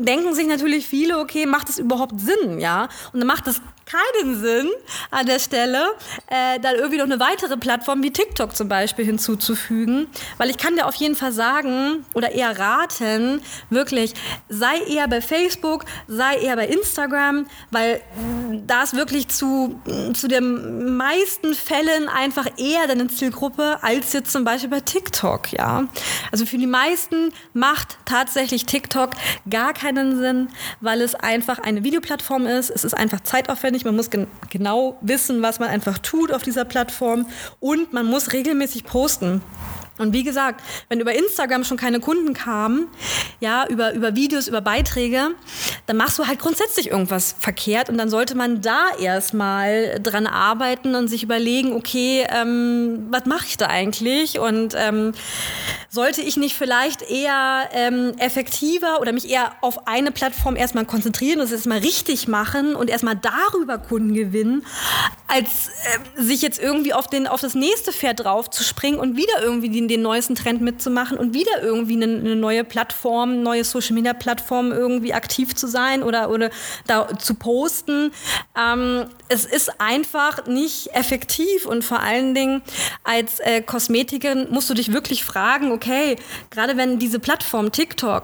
denken 0.06 0.36
sich 0.36 0.48
natürlich 0.48 0.88
viele, 0.88 1.20
okay, 1.20 1.46
macht 1.48 1.70
es 1.70 1.80
überhaupt 1.80 2.20
Sinn, 2.20 2.60
ja? 2.60 2.88
Und 3.12 3.20
dann 3.20 3.28
macht 3.28 3.48
es 3.48 3.62
keinen 3.90 4.40
Sinn 4.40 4.70
an 5.12 5.26
der 5.26 5.40
Stelle, 5.40 5.84
äh, 6.28 6.60
dann 6.60 6.76
irgendwie 6.76 6.98
noch 6.98 7.06
eine 7.06 7.20
weitere 7.20 7.58
Plattform 7.58 8.04
wie 8.04 8.12
TikTok 8.12 8.56
zum 8.56 8.68
Beispiel 8.68 9.06
hinzuzufügen, 9.06 10.08
weil 10.38 10.50
ich 10.50 10.58
kann 10.58 10.76
dir 10.76 10.86
auf 10.86 10.96
jeden 10.96 11.16
Fall 11.16 11.32
sagen 11.32 12.06
oder 12.14 12.32
eher 12.32 12.58
raten, 12.58 13.42
wirklich, 13.70 14.14
sei 14.48 14.80
eher 14.88 15.08
bei 15.08 15.22
Facebook, 15.22 15.86
sei 16.08 16.38
eher 16.38 16.56
bei 16.56 16.68
Instagram, 16.68 17.48
weil 17.72 18.02
da 18.68 18.84
ist 18.84 18.96
wirklich 18.96 19.28
zu, 19.30 19.82
zu 20.14 20.28
den 20.28 20.96
meisten 20.98 21.54
Fällen 21.54 22.08
einfach 22.10 22.48
eher 22.58 22.88
deine 22.88 23.08
Zielgruppe 23.08 23.80
als 23.82 24.14
jetzt 24.14 24.32
zum 24.32 24.44
Beispiel 24.44 24.70
bei 24.70 24.82
TikTok, 24.82 25.52
ja. 25.52 25.88
Also 26.32 26.46
für 26.46 26.58
die 26.58 26.68
meisten 26.68 27.32
macht 27.54 27.98
tatsächlich 28.06 28.66
TikTok 28.66 29.12
gar 29.50 29.74
keinen 29.74 30.18
Sinn, 30.18 30.50
weil 30.82 31.02
es 31.02 31.16
einfach 31.16 31.60
eine 31.60 31.84
Videoplattform 31.84 32.46
ist. 32.46 32.70
Es 32.70 32.84
ist 32.84 32.94
einfach 32.94 33.22
zeitaufwendig. 33.22 33.79
Man 33.86 33.96
muss 33.96 34.10
gen 34.10 34.28
genau 34.50 34.98
wissen, 35.02 35.42
was 35.42 35.60
man 35.60 35.70
einfach 35.70 36.00
tut 36.00 36.32
auf 36.32 36.44
dieser 36.44 36.66
Plattform 36.66 37.26
und 37.60 37.94
man 37.94 38.06
muss 38.06 38.34
regelmäßig 38.34 38.84
posten. 38.84 39.42
Und 40.00 40.14
wie 40.14 40.24
gesagt, 40.24 40.64
wenn 40.88 41.00
über 41.00 41.14
Instagram 41.14 41.64
schon 41.64 41.78
keine 41.78 42.00
Kunden 42.00 42.34
kamen, 42.34 42.88
ja, 43.40 43.68
über, 43.68 43.94
über 43.94 44.16
Videos, 44.16 44.48
über 44.48 44.62
Beiträge, 44.62 45.30
dann 45.86 45.98
machst 45.98 46.18
du 46.18 46.26
halt 46.26 46.40
grundsätzlich 46.40 46.90
irgendwas 46.90 47.36
verkehrt 47.40 47.90
und 47.90 47.98
dann 47.98 48.10
sollte 48.10 48.36
man 48.36 48.62
da 48.62 48.90
erstmal 49.00 50.00
dran 50.02 50.26
arbeiten 50.26 50.96
und 50.96 51.08
sich 51.10 51.24
überlegen, 51.24 51.74
okay, 51.74 52.26
ähm, 52.30 53.08
was 53.10 53.26
mache 53.26 53.46
ich 53.48 53.58
da 53.58 53.68
eigentlich? 53.68 54.40
Und 54.40 54.74
ähm, 54.78 55.14
sollte 55.90 56.22
ich 56.22 56.38
nicht 56.38 56.56
vielleicht 56.56 57.02
eher 57.02 57.68
ähm, 57.74 58.14
effektiver 58.20 59.02
oder 59.02 59.12
mich 59.12 59.30
eher 59.30 59.52
auf 59.62 59.88
eine 59.88 60.12
Plattform 60.12 60.56
erstmal 60.56 60.86
konzentrieren 60.86 61.40
und 61.40 61.46
es 61.46 61.52
erstmal 61.52 61.80
richtig 61.80 62.28
machen 62.28 62.76
und 62.76 62.90
erstmal 62.90 63.16
darüber 63.16 63.78
Kunden 63.78 64.14
gewinnen, 64.14 64.66
als 65.28 65.50
äh, 66.18 66.22
sich 66.22 66.42
jetzt 66.42 66.60
irgendwie 66.62 66.94
auf, 66.94 67.08
den, 67.08 67.28
auf 67.28 67.42
das 67.42 67.56
nächste 67.56 67.92
Pferd 67.92 68.24
drauf 68.24 68.50
zu 68.50 68.64
springen 68.64 69.00
und 69.00 69.18
wieder 69.18 69.42
irgendwie 69.42 69.70
den, 69.70 69.88
den 69.90 70.02
neuesten 70.02 70.36
Trend 70.36 70.62
mitzumachen 70.62 71.18
und 71.18 71.34
wieder 71.34 71.62
irgendwie 71.62 71.96
eine, 72.02 72.06
eine 72.06 72.36
neue 72.36 72.64
Plattform, 72.64 73.44
neue 73.44 73.64
Social 73.64 73.94
Media 73.96 74.14
Plattform 74.14 74.72
irgendwie 74.72 75.14
aktiv 75.14 75.56
zu 75.56 75.68
sein 75.68 76.04
oder, 76.04 76.30
oder 76.30 76.50
da 76.88 77.18
zu 77.18 77.34
posten. 77.34 78.12
Ähm, 78.58 79.06
es 79.28 79.46
ist 79.46 79.82
einfach 79.82 80.46
nicht 80.46 80.94
effektiv 80.94 81.66
und 81.66 81.84
vor 81.84 82.00
allen 82.00 82.34
Dingen 82.34 82.62
als 83.04 83.40
äh, 83.40 83.62
Kosmetikerin 83.62 84.48
musst 84.50 84.70
du 84.70 84.74
dich 84.74 84.94
wirklich 84.94 85.24
fragen, 85.24 85.72
okay, 85.72 86.16
gerade 86.50 86.78
wenn 86.78 87.00
diese 87.00 87.20
Plattform 87.20 87.72
TikTok 87.72 88.24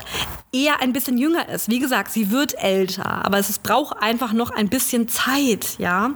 eher 0.51 0.81
ein 0.81 0.93
bisschen 0.93 1.17
jünger 1.17 1.49
ist, 1.49 1.69
wie 1.69 1.79
gesagt, 1.79 2.11
sie 2.11 2.31
wird 2.31 2.55
älter, 2.61 3.25
aber 3.25 3.39
es 3.39 3.59
braucht 3.59 4.01
einfach 4.01 4.33
noch 4.33 4.51
ein 4.51 4.69
bisschen 4.69 5.07
Zeit, 5.07 5.75
ja, 5.77 6.11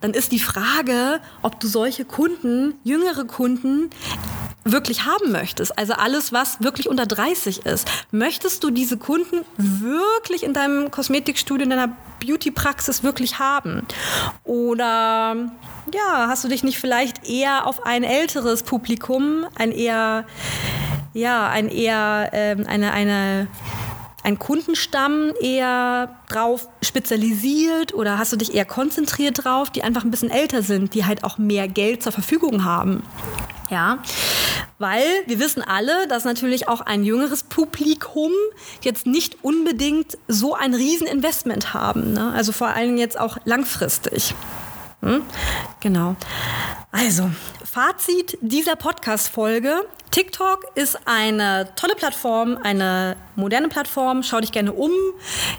dann 0.00 0.12
ist 0.12 0.32
die 0.32 0.38
Frage, 0.38 1.20
ob 1.42 1.58
du 1.60 1.66
solche 1.66 2.04
Kunden, 2.04 2.74
jüngere 2.84 3.24
Kunden, 3.24 3.90
wirklich 4.72 5.04
haben 5.04 5.32
möchtest. 5.32 5.78
Also 5.78 5.94
alles, 5.94 6.32
was 6.32 6.60
wirklich 6.60 6.88
unter 6.88 7.06
30 7.06 7.64
ist. 7.66 7.88
Möchtest 8.10 8.64
du 8.64 8.70
diese 8.70 8.96
Kunden 8.96 9.44
wirklich 9.56 10.42
in 10.42 10.52
deinem 10.52 10.90
Kosmetikstudio, 10.90 11.64
in 11.64 11.70
deiner 11.70 11.96
Beauty-Praxis 12.20 13.02
wirklich 13.02 13.38
haben? 13.38 13.86
Oder 14.44 15.36
ja, 15.94 16.26
hast 16.28 16.44
du 16.44 16.48
dich 16.48 16.64
nicht 16.64 16.78
vielleicht 16.78 17.28
eher 17.28 17.66
auf 17.66 17.86
ein 17.86 18.02
älteres 18.04 18.62
Publikum, 18.62 19.46
ein 19.54 19.70
eher, 19.70 20.24
ja, 21.14 21.48
ein 21.48 21.68
eher, 21.68 22.30
ähm, 22.32 22.66
eine, 22.66 22.92
eine, 22.92 23.46
ein 24.24 24.38
Kundenstamm 24.40 25.32
eher 25.40 26.16
drauf 26.28 26.68
spezialisiert 26.82 27.94
oder 27.94 28.18
hast 28.18 28.32
du 28.32 28.36
dich 28.36 28.54
eher 28.54 28.64
konzentriert 28.64 29.44
drauf, 29.44 29.70
die 29.70 29.84
einfach 29.84 30.02
ein 30.02 30.10
bisschen 30.10 30.30
älter 30.30 30.62
sind, 30.62 30.94
die 30.94 31.04
halt 31.04 31.22
auch 31.22 31.38
mehr 31.38 31.68
Geld 31.68 32.02
zur 32.02 32.10
Verfügung 32.10 32.64
haben? 32.64 33.04
Ja, 33.70 33.98
weil 34.78 35.04
wir 35.26 35.40
wissen 35.40 35.62
alle, 35.62 36.06
dass 36.08 36.24
natürlich 36.24 36.68
auch 36.68 36.80
ein 36.80 37.02
jüngeres 37.02 37.42
Publikum 37.42 38.32
jetzt 38.82 39.06
nicht 39.06 39.42
unbedingt 39.42 40.18
so 40.28 40.54
ein 40.54 40.74
Rieseninvestment 40.74 41.72
haben. 41.74 42.12
Ne? 42.12 42.32
Also 42.32 42.52
vor 42.52 42.68
allem 42.68 42.96
jetzt 42.96 43.18
auch 43.18 43.38
langfristig. 43.44 44.34
Hm? 45.02 45.22
Genau. 45.80 46.16
Also, 46.90 47.30
Fazit 47.64 48.38
dieser 48.40 48.74
Podcast-Folge. 48.74 49.86
TikTok 50.10 50.64
ist 50.76 50.98
eine 51.04 51.68
tolle 51.76 51.94
Plattform, 51.94 52.56
eine 52.62 53.16
moderne 53.34 53.68
Plattform. 53.68 54.22
Schau 54.22 54.40
dich 54.40 54.50
gerne 54.50 54.72
um. 54.72 54.90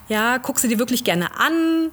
Ja, 0.10 0.40
guck 0.40 0.58
sie 0.58 0.68
dir 0.68 0.80
wirklich 0.80 1.04
gerne 1.04 1.38
an. 1.40 1.92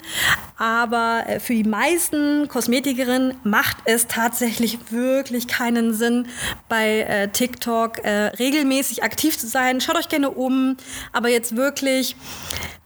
Aber 0.57 1.25
äh, 1.27 1.40
für 1.40 1.53
die 1.53 1.64
meisten 1.64 2.49
Kosmetikerinnen 2.49 3.35
macht 3.45 3.77
es 3.85 4.07
tatsächlich 4.07 4.79
wirklich 4.90 5.47
keinen 5.47 5.92
Sinn, 5.92 6.27
bei 6.71 7.01
äh, 7.01 7.29
TikTok 7.29 7.99
äh, 7.99 8.29
regelmäßig 8.38 9.03
aktiv 9.03 9.38
zu 9.38 9.47
sein. 9.47 9.83
Schaut 9.83 9.97
euch 9.97 10.09
gerne 10.09 10.31
um. 10.31 10.79
Aber 11.12 11.29
jetzt 11.29 11.55
wirklich 11.55 12.16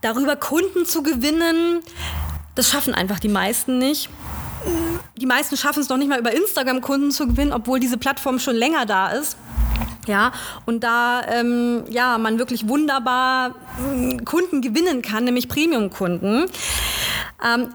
darüber 0.01 0.35
Kunden 0.35 0.85
zu 0.85 1.03
gewinnen, 1.03 1.79
das 2.55 2.69
schaffen 2.69 2.93
einfach 2.93 3.19
die 3.19 3.29
meisten 3.29 3.77
nicht 3.77 4.09
die 5.17 5.25
meisten 5.25 5.57
schaffen 5.57 5.81
es 5.81 5.89
noch 5.89 5.97
nicht 5.97 6.09
mal 6.09 6.19
über 6.19 6.31
Instagram 6.31 6.81
Kunden 6.81 7.11
zu 7.11 7.27
gewinnen, 7.27 7.53
obwohl 7.53 7.79
diese 7.79 7.97
Plattform 7.97 8.39
schon 8.39 8.55
länger 8.55 8.85
da 8.85 9.09
ist. 9.09 9.37
Ja, 10.07 10.31
und 10.65 10.83
da 10.83 11.21
ähm, 11.27 11.83
ja, 11.89 12.17
man 12.17 12.39
wirklich 12.39 12.67
wunderbar 12.67 13.53
äh, 13.93 14.17
Kunden 14.17 14.61
gewinnen 14.61 15.01
kann, 15.01 15.23
nämlich 15.23 15.47
Premium-Kunden. 15.47 16.45
Ähm, 17.45 17.67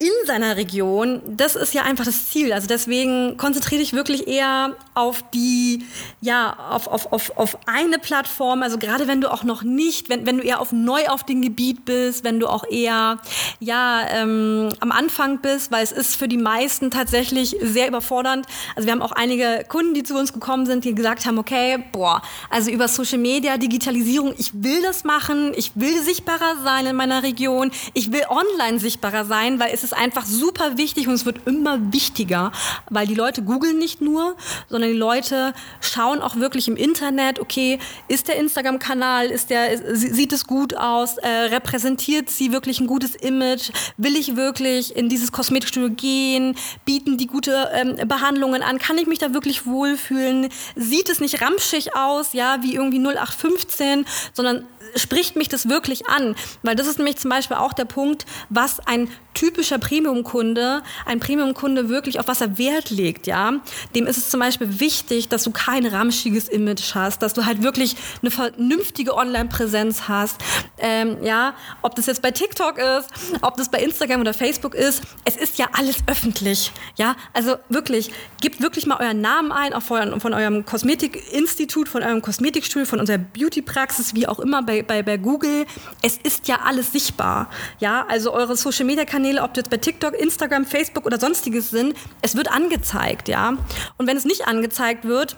in 0.00 0.12
seiner 0.26 0.56
Region, 0.56 1.20
das 1.26 1.56
ist 1.56 1.74
ja 1.74 1.82
einfach 1.82 2.04
das 2.04 2.28
Ziel. 2.28 2.52
Also 2.52 2.68
deswegen 2.68 3.36
konzentriere 3.36 3.80
dich 3.80 3.94
wirklich 3.94 4.28
eher 4.28 4.76
auf 4.94 5.24
die, 5.34 5.84
ja, 6.20 6.56
auf, 6.70 6.86
auf, 6.86 7.12
auf, 7.12 7.36
auf 7.36 7.58
eine 7.66 7.98
Plattform. 7.98 8.62
Also 8.62 8.78
gerade 8.78 9.08
wenn 9.08 9.20
du 9.20 9.32
auch 9.32 9.42
noch 9.42 9.64
nicht, 9.64 10.08
wenn, 10.08 10.24
wenn 10.24 10.38
du 10.38 10.44
eher 10.44 10.60
auf 10.60 10.70
neu 10.70 11.08
auf 11.08 11.24
dem 11.24 11.42
Gebiet 11.42 11.84
bist, 11.84 12.22
wenn 12.22 12.38
du 12.38 12.46
auch 12.46 12.62
eher, 12.70 13.18
ja, 13.58 14.06
ähm, 14.10 14.68
am 14.78 14.92
Anfang 14.92 15.40
bist, 15.40 15.72
weil 15.72 15.82
es 15.82 15.90
ist 15.90 16.14
für 16.14 16.28
die 16.28 16.36
meisten 16.36 16.92
tatsächlich 16.92 17.56
sehr 17.60 17.88
überfordernd. 17.88 18.46
Also 18.76 18.86
wir 18.86 18.92
haben 18.92 19.02
auch 19.02 19.12
einige 19.12 19.64
Kunden, 19.68 19.94
die 19.94 20.04
zu 20.04 20.16
uns 20.16 20.32
gekommen 20.32 20.66
sind, 20.66 20.84
die 20.84 20.94
gesagt 20.94 21.26
haben, 21.26 21.38
okay, 21.38 21.82
boah, 21.90 22.22
also 22.50 22.70
über 22.70 22.86
Social 22.86 23.18
Media, 23.18 23.58
Digitalisierung, 23.58 24.32
ich 24.38 24.52
will 24.62 24.80
das 24.80 25.02
machen, 25.02 25.54
ich 25.56 25.72
will 25.74 26.00
sichtbarer 26.02 26.54
sein 26.62 26.86
in 26.86 26.94
meiner 26.94 27.24
Region, 27.24 27.72
ich 27.94 28.12
will 28.12 28.22
online 28.28 28.78
sichtbarer 28.78 29.24
sein, 29.24 29.58
weil 29.58 29.74
es 29.74 29.87
ist 29.87 29.87
ist 29.88 29.96
einfach 29.96 30.26
super 30.26 30.76
wichtig 30.76 31.08
und 31.08 31.14
es 31.14 31.24
wird 31.24 31.46
immer 31.46 31.92
wichtiger, 31.92 32.52
weil 32.90 33.06
die 33.06 33.14
Leute 33.14 33.42
googeln 33.42 33.78
nicht 33.78 34.00
nur, 34.00 34.36
sondern 34.68 34.90
die 34.90 34.96
Leute 34.96 35.54
schauen 35.80 36.20
auch 36.20 36.36
wirklich 36.36 36.68
im 36.68 36.76
Internet, 36.76 37.40
okay, 37.40 37.78
ist 38.08 38.28
der 38.28 38.36
Instagram-Kanal, 38.36 39.26
ist 39.26 39.50
der, 39.50 39.96
sieht 39.96 40.32
es 40.32 40.46
gut 40.46 40.76
aus, 40.76 41.16
äh, 41.18 41.28
repräsentiert 41.28 42.28
sie 42.28 42.52
wirklich 42.52 42.80
ein 42.80 42.86
gutes 42.86 43.14
Image, 43.14 43.70
will 43.96 44.16
ich 44.16 44.36
wirklich 44.36 44.94
in 44.94 45.08
dieses 45.08 45.32
Kosmetikstudio 45.32 45.90
gehen, 45.90 46.54
bieten 46.84 47.16
die 47.16 47.26
gute 47.26 47.70
ähm, 47.72 47.96
Behandlungen 48.06 48.62
an, 48.62 48.78
kann 48.78 48.98
ich 48.98 49.06
mich 49.06 49.18
da 49.18 49.32
wirklich 49.32 49.64
wohlfühlen, 49.66 50.48
sieht 50.76 51.08
es 51.08 51.20
nicht 51.20 51.40
ramschig 51.40 51.96
aus, 51.96 52.34
ja, 52.34 52.58
wie 52.62 52.74
irgendwie 52.74 52.98
0815, 52.98 54.04
sondern 54.34 54.66
spricht 54.96 55.36
mich 55.36 55.48
das 55.48 55.68
wirklich 55.68 56.06
an? 56.06 56.34
Weil 56.62 56.76
das 56.76 56.86
ist 56.86 56.98
nämlich 56.98 57.16
zum 57.16 57.30
Beispiel 57.30 57.56
auch 57.56 57.72
der 57.72 57.84
Punkt, 57.84 58.26
was 58.48 58.80
ein 58.86 59.08
typischer 59.34 59.78
Premium-Kunde, 59.78 60.82
ein 61.06 61.20
Premium-Kunde 61.20 61.88
wirklich 61.88 62.18
auf 62.18 62.26
was 62.26 62.40
er 62.40 62.58
Wert 62.58 62.90
legt, 62.90 63.26
ja. 63.26 63.60
Dem 63.94 64.06
ist 64.06 64.16
es 64.16 64.30
zum 64.30 64.40
Beispiel 64.40 64.80
wichtig, 64.80 65.28
dass 65.28 65.44
du 65.44 65.52
kein 65.52 65.86
ramschiges 65.86 66.48
Image 66.48 66.94
hast, 66.94 67.22
dass 67.22 67.34
du 67.34 67.44
halt 67.44 67.62
wirklich 67.62 67.94
eine 68.20 68.30
vernünftige 68.30 69.14
Online-Präsenz 69.14 70.08
hast, 70.08 70.40
ähm, 70.78 71.18
ja. 71.22 71.54
Ob 71.82 71.94
das 71.94 72.06
jetzt 72.06 72.20
bei 72.20 72.32
TikTok 72.32 72.78
ist, 72.78 73.10
ob 73.42 73.56
das 73.56 73.70
bei 73.70 73.78
Instagram 73.78 74.22
oder 74.22 74.34
Facebook 74.34 74.74
ist, 74.74 75.02
es 75.24 75.36
ist 75.36 75.58
ja 75.58 75.68
alles 75.72 75.98
öffentlich, 76.06 76.72
ja. 76.96 77.14
Also 77.32 77.56
wirklich, 77.68 78.10
gebt 78.40 78.60
wirklich 78.60 78.86
mal 78.86 78.98
euren 79.00 79.20
Namen 79.20 79.52
ein, 79.52 79.72
auch 79.72 79.82
von, 79.82 80.20
von 80.20 80.34
eurem 80.34 80.64
Kosmetikinstitut, 80.64 81.88
von 81.88 82.02
eurem 82.02 82.22
Kosmetikstudio, 82.22 82.86
von 82.86 82.98
unserer 82.98 83.18
Beauty-Praxis, 83.18 84.14
wie 84.14 84.26
auch 84.26 84.40
immer 84.40 84.62
bei, 84.62 84.77
bei, 84.82 85.02
bei 85.02 85.16
Google. 85.16 85.66
Es 86.02 86.16
ist 86.16 86.48
ja 86.48 86.60
alles 86.64 86.92
sichtbar, 86.92 87.50
ja. 87.78 88.06
Also 88.08 88.32
eure 88.32 88.56
Social-Media-Kanäle 88.56 89.18
Kanäle, 89.18 89.42
ob 89.42 89.56
jetzt 89.56 89.70
bei 89.70 89.76
TikTok, 89.76 90.14
Instagram, 90.14 90.64
Facebook 90.64 91.04
oder 91.04 91.18
sonstiges 91.18 91.70
sind, 91.70 91.94
es 92.22 92.36
wird 92.36 92.50
angezeigt, 92.50 93.28
ja. 93.28 93.56
Und 93.96 94.06
wenn 94.06 94.16
es 94.16 94.24
nicht 94.24 94.46
angezeigt 94.46 95.04
wird, 95.04 95.36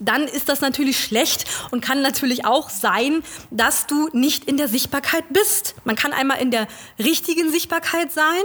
dann 0.00 0.24
ist 0.24 0.48
das 0.48 0.60
natürlich 0.60 0.98
schlecht 1.02 1.46
und 1.70 1.80
kann 1.80 2.02
natürlich 2.02 2.44
auch 2.44 2.70
sein, 2.70 3.22
dass 3.50 3.86
du 3.86 4.08
nicht 4.12 4.44
in 4.44 4.56
der 4.56 4.68
Sichtbarkeit 4.68 5.24
bist. 5.30 5.74
Man 5.84 5.96
kann 5.96 6.12
einmal 6.12 6.40
in 6.40 6.50
der 6.50 6.66
richtigen 6.98 7.50
Sichtbarkeit 7.50 8.12
sein, 8.12 8.42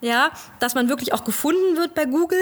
ja, 0.00 0.30
dass 0.60 0.74
man 0.74 0.88
wirklich 0.88 1.12
auch 1.12 1.24
gefunden 1.24 1.76
wird 1.76 1.94
bei 1.94 2.04
Google. 2.04 2.38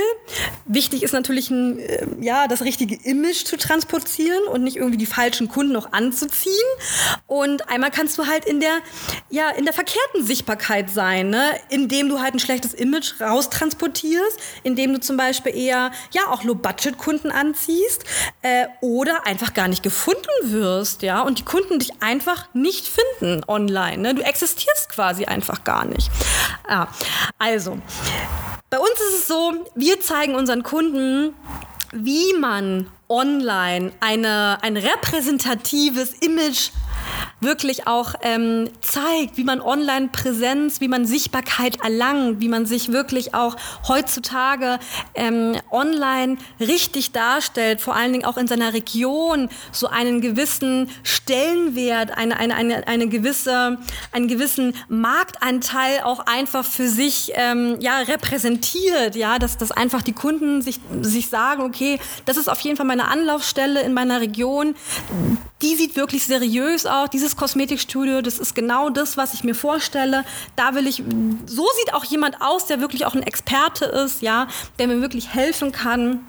Wichtig 0.67 1.03
ist 1.03 1.13
natürlich 1.13 1.51
ein, 1.51 1.79
äh, 1.79 2.07
ja, 2.21 2.49
das 2.49 2.63
richtige 2.63 2.95
Image 2.95 3.45
zu 3.45 3.57
transportieren 3.57 4.45
und 4.45 4.63
nicht 4.63 4.77
irgendwie 4.77 4.99
die 4.99 5.07
falschen 5.07 5.49
Kunden 5.49 5.73
noch 5.73 5.93
anzuziehen. 5.93 6.55
Und 7.27 7.69
einmal 7.69 7.91
kannst 7.91 8.19
du 8.19 8.27
halt 8.27 8.45
in 8.45 8.61
der, 8.61 8.81
ja, 9.31 9.51
in 9.51 9.65
der 9.65 9.75
verkehrten 9.75 10.25
Sichtbarkeit 10.25 10.91
sein, 10.91 11.31
ne? 11.31 11.55
indem 11.71 12.09
du 12.09 12.21
halt 12.21 12.35
ein 12.35 12.39
schlechtes 12.39 12.75
Image 12.75 13.21
raustransportierst, 13.21 14.39
indem 14.63 14.93
du 14.93 15.01
zum 15.01 15.17
Beispiel 15.17 15.57
eher, 15.57 15.93
ja, 16.13 16.29
auch 16.31 16.45
Low-Budget-Kunden 16.45 17.31
anziehst, 17.31 18.05
äh, 18.45 18.67
oder 18.83 19.27
einfach 19.27 19.55
gar 19.55 19.69
nicht 19.69 19.83
gefunden 19.83 20.29
wirst, 20.43 21.01
ja, 21.01 21.23
und 21.23 21.39
die 21.39 21.45
Kunden 21.45 21.79
dich 21.79 22.03
einfach 22.03 22.47
nicht 22.53 22.87
finden 22.87 23.43
online. 23.49 23.97
Ne? 23.97 24.15
Du 24.15 24.21
existierst 24.21 24.91
quasi 24.91 25.25
einfach 25.25 25.65
gar 25.65 25.87
nicht. 25.87 26.11
Ja, 26.69 26.89
also, 27.39 27.79
bei 28.69 28.79
uns 28.79 28.93
ist 29.09 29.21
es 29.21 29.27
so, 29.27 29.55
wir 29.75 29.99
zeigen 30.03 30.35
unseren 30.35 30.63
Kunden, 30.63 31.35
wie 31.93 32.35
man 32.39 32.91
online 33.09 33.93
eine, 34.01 34.59
ein 34.61 34.77
repräsentatives 34.77 36.13
Image 36.21 36.71
wirklich 37.41 37.87
auch 37.87 38.15
ähm, 38.23 38.71
zeigt, 38.81 39.37
wie 39.37 39.45
man 39.45 39.61
Online-Präsenz, 39.61 40.81
wie 40.81 40.89
man 40.89 41.07
Sichtbarkeit 41.07 41.79
erlangt, 41.83 42.41
wie 42.41 42.49
man 42.49 42.67
sich 42.67 42.93
wirklich 42.93 43.35
auch 43.35 43.57
heutzutage 43.89 44.79
ähm, 45.15 45.57
online 45.71 46.39
richtig 46.61 47.13
darstellt, 47.13 47.81
vor 47.81 47.95
allen 47.95 48.13
Dingen 48.13 48.25
auch 48.25 48.37
in 48.37 48.47
seiner 48.47 48.73
Region 48.73 49.49
so 49.73 49.89
einen 49.89 50.21
gewissen 50.21 50.91
Stellenwert, 51.03 52.17
eine, 52.17 52.37
eine, 52.39 52.55
eine, 52.55 52.87
eine 52.87 53.09
gewisse, 53.09 53.79
einen 54.13 54.29
gewissen 54.29 54.75
Marktanteil 54.89 56.01
auch 56.05 56.21
einfach 56.27 56.65
für 56.65 56.89
sich 56.89 57.33
ähm, 57.35 57.77
ja, 57.81 57.99
repräsentiert, 57.99 59.17
ja, 59.17 59.39
dass, 59.39 59.57
dass 59.57 59.71
einfach 59.73 60.03
die 60.03 60.13
Kunden 60.13 60.63
sich, 60.63 60.81
sich 61.01 61.29
sagen, 61.29 61.63
okay, 61.63 61.99
das 62.25 62.37
ist 62.37 62.49
auf 62.49 62.61
jeden 62.61 62.77
Fall 62.77 62.87
meine 62.87 63.09
Anlaufstelle 63.09 63.83
in 63.83 63.95
meiner 63.95 64.21
Region, 64.21 64.75
die 65.63 65.75
sieht 65.77 65.97
wirklich 65.97 66.27
seriös 66.27 66.87
aus, 66.87 66.94
dieses 67.13 67.37
Kosmetikstudio, 67.37 68.23
das 68.23 68.39
ist 68.39 68.55
genau 68.55 68.91
das, 68.91 69.17
was 69.17 69.35
ich 69.35 69.45
mir 69.45 69.55
vorstelle. 69.55 70.25
Da 70.57 70.75
will 70.75 70.87
ich, 70.87 71.03
so 71.47 71.67
sieht 71.79 71.95
auch 71.95 72.05
jemand 72.05 72.41
aus, 72.41 72.67
der 72.67 72.81
wirklich 72.81 73.07
auch 73.07 73.15
ein 73.15 73.23
Experte 73.23 73.85
ist, 73.85 74.23
ja, 74.23 74.49
der 74.79 74.89
mir 74.89 75.01
wirklich 75.01 75.35
helfen 75.35 75.73
kann. 75.73 76.21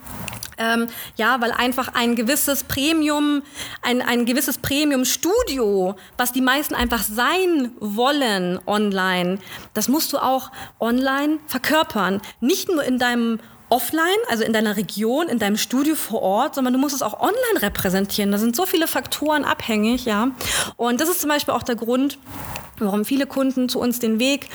Ähm, 0.57 0.87
ja, 1.17 1.41
weil 1.41 1.51
einfach 1.51 1.89
ein 1.93 2.15
gewisses 2.15 2.63
Premium, 2.63 3.41
ein, 3.81 4.01
ein 4.01 4.25
gewisses 4.25 4.57
Premium-Studio, 4.57 5.95
was 6.17 6.31
die 6.31 6.41
meisten 6.41 6.75
einfach 6.75 7.03
sein 7.03 7.71
wollen 7.79 8.59
online, 8.65 9.39
das 9.73 9.89
musst 9.89 10.13
du 10.13 10.17
auch 10.17 10.51
online 10.79 11.39
verkörpern. 11.47 12.21
Nicht 12.39 12.69
nur 12.69 12.83
in 12.83 12.99
deinem 12.99 13.39
offline, 13.75 14.03
also 14.29 14.43
in 14.45 14.53
deiner 14.53 14.77
Region, 14.77 15.27
in 15.27 15.37
deinem 15.37 15.57
Studio 15.57 15.95
vor 15.95 16.21
Ort, 16.21 16.55
sondern 16.55 16.73
du 16.73 16.79
musst 16.79 16.95
es 16.95 17.01
auch 17.01 17.19
online 17.19 17.61
repräsentieren. 17.61 18.31
Da 18.31 18.37
sind 18.37 18.55
so 18.55 18.65
viele 18.65 18.87
Faktoren 18.87 19.43
abhängig, 19.43 20.05
ja. 20.05 20.31
Und 20.77 21.01
das 21.01 21.09
ist 21.09 21.19
zum 21.19 21.29
Beispiel 21.29 21.53
auch 21.53 21.63
der 21.63 21.75
Grund, 21.75 22.17
warum 22.79 23.03
viele 23.03 23.27
Kunden 23.27 23.67
zu 23.67 23.79
uns 23.79 23.99
den 23.99 24.17
Weg 24.17 24.47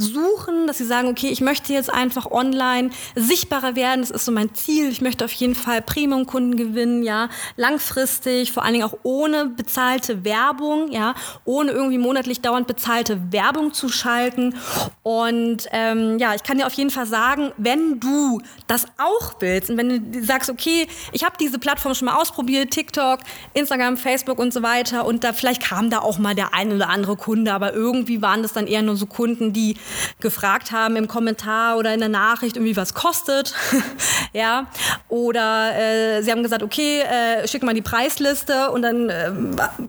suchen, 0.00 0.66
dass 0.66 0.78
sie 0.78 0.84
sagen, 0.84 1.08
okay, 1.08 1.28
ich 1.28 1.40
möchte 1.40 1.72
jetzt 1.72 1.92
einfach 1.92 2.30
online 2.30 2.90
sichtbarer 3.14 3.76
werden, 3.76 4.00
das 4.00 4.10
ist 4.10 4.24
so 4.24 4.32
mein 4.32 4.54
Ziel. 4.54 4.88
Ich 4.90 5.00
möchte 5.00 5.24
auf 5.24 5.32
jeden 5.32 5.54
Fall 5.54 5.82
Premium-Kunden 5.82 6.56
gewinnen, 6.56 7.02
ja, 7.02 7.28
langfristig, 7.56 8.52
vor 8.52 8.64
allen 8.64 8.74
Dingen 8.74 8.84
auch 8.84 8.98
ohne 9.02 9.46
bezahlte 9.46 10.24
Werbung, 10.24 10.90
ja, 10.90 11.14
ohne 11.44 11.72
irgendwie 11.72 11.98
monatlich 11.98 12.40
dauernd 12.40 12.66
bezahlte 12.66 13.20
Werbung 13.32 13.72
zu 13.72 13.88
schalten. 13.88 14.56
Und 15.02 15.66
ähm, 15.72 16.18
ja, 16.18 16.34
ich 16.34 16.42
kann 16.42 16.58
dir 16.58 16.66
auf 16.66 16.72
jeden 16.74 16.90
Fall 16.90 17.06
sagen, 17.06 17.52
wenn 17.56 18.00
du 18.00 18.40
das 18.66 18.86
auch 18.98 19.34
willst 19.40 19.70
und 19.70 19.76
wenn 19.76 20.12
du 20.12 20.24
sagst, 20.24 20.50
okay, 20.50 20.86
ich 21.12 21.24
habe 21.24 21.36
diese 21.38 21.58
Plattform 21.58 21.94
schon 21.94 22.06
mal 22.06 22.16
ausprobiert, 22.16 22.70
TikTok, 22.70 23.20
Instagram, 23.54 23.96
Facebook 23.96 24.38
und 24.38 24.52
so 24.52 24.62
weiter, 24.62 25.04
und 25.04 25.24
da 25.24 25.32
vielleicht 25.32 25.62
kam 25.62 25.90
da 25.90 25.98
auch 25.98 26.18
mal 26.18 26.34
der 26.34 26.54
ein 26.54 26.72
oder 26.72 26.88
andere 26.88 27.16
Kunde, 27.16 27.52
aber 27.52 27.74
irgendwie 27.74 28.22
waren 28.22 28.42
das 28.42 28.52
dann 28.52 28.66
eher 28.66 28.82
nur 28.82 28.96
so 28.96 29.06
Kunden, 29.06 29.52
die 29.52 29.76
gefragt 30.20 30.72
haben 30.72 30.96
im 30.96 31.08
Kommentar 31.08 31.76
oder 31.76 31.92
in 31.94 32.00
der 32.00 32.08
Nachricht 32.08 32.56
irgendwie 32.56 32.76
was 32.76 32.94
kostet, 32.94 33.54
ja, 34.32 34.66
oder 35.08 35.76
äh, 35.76 36.22
sie 36.22 36.30
haben 36.30 36.42
gesagt, 36.42 36.62
okay, 36.62 37.00
äh, 37.00 37.46
schick 37.48 37.62
mal 37.62 37.74
die 37.74 37.82
Preisliste 37.82 38.70
und 38.70 38.82
dann, 38.82 39.08
äh, 39.08 39.32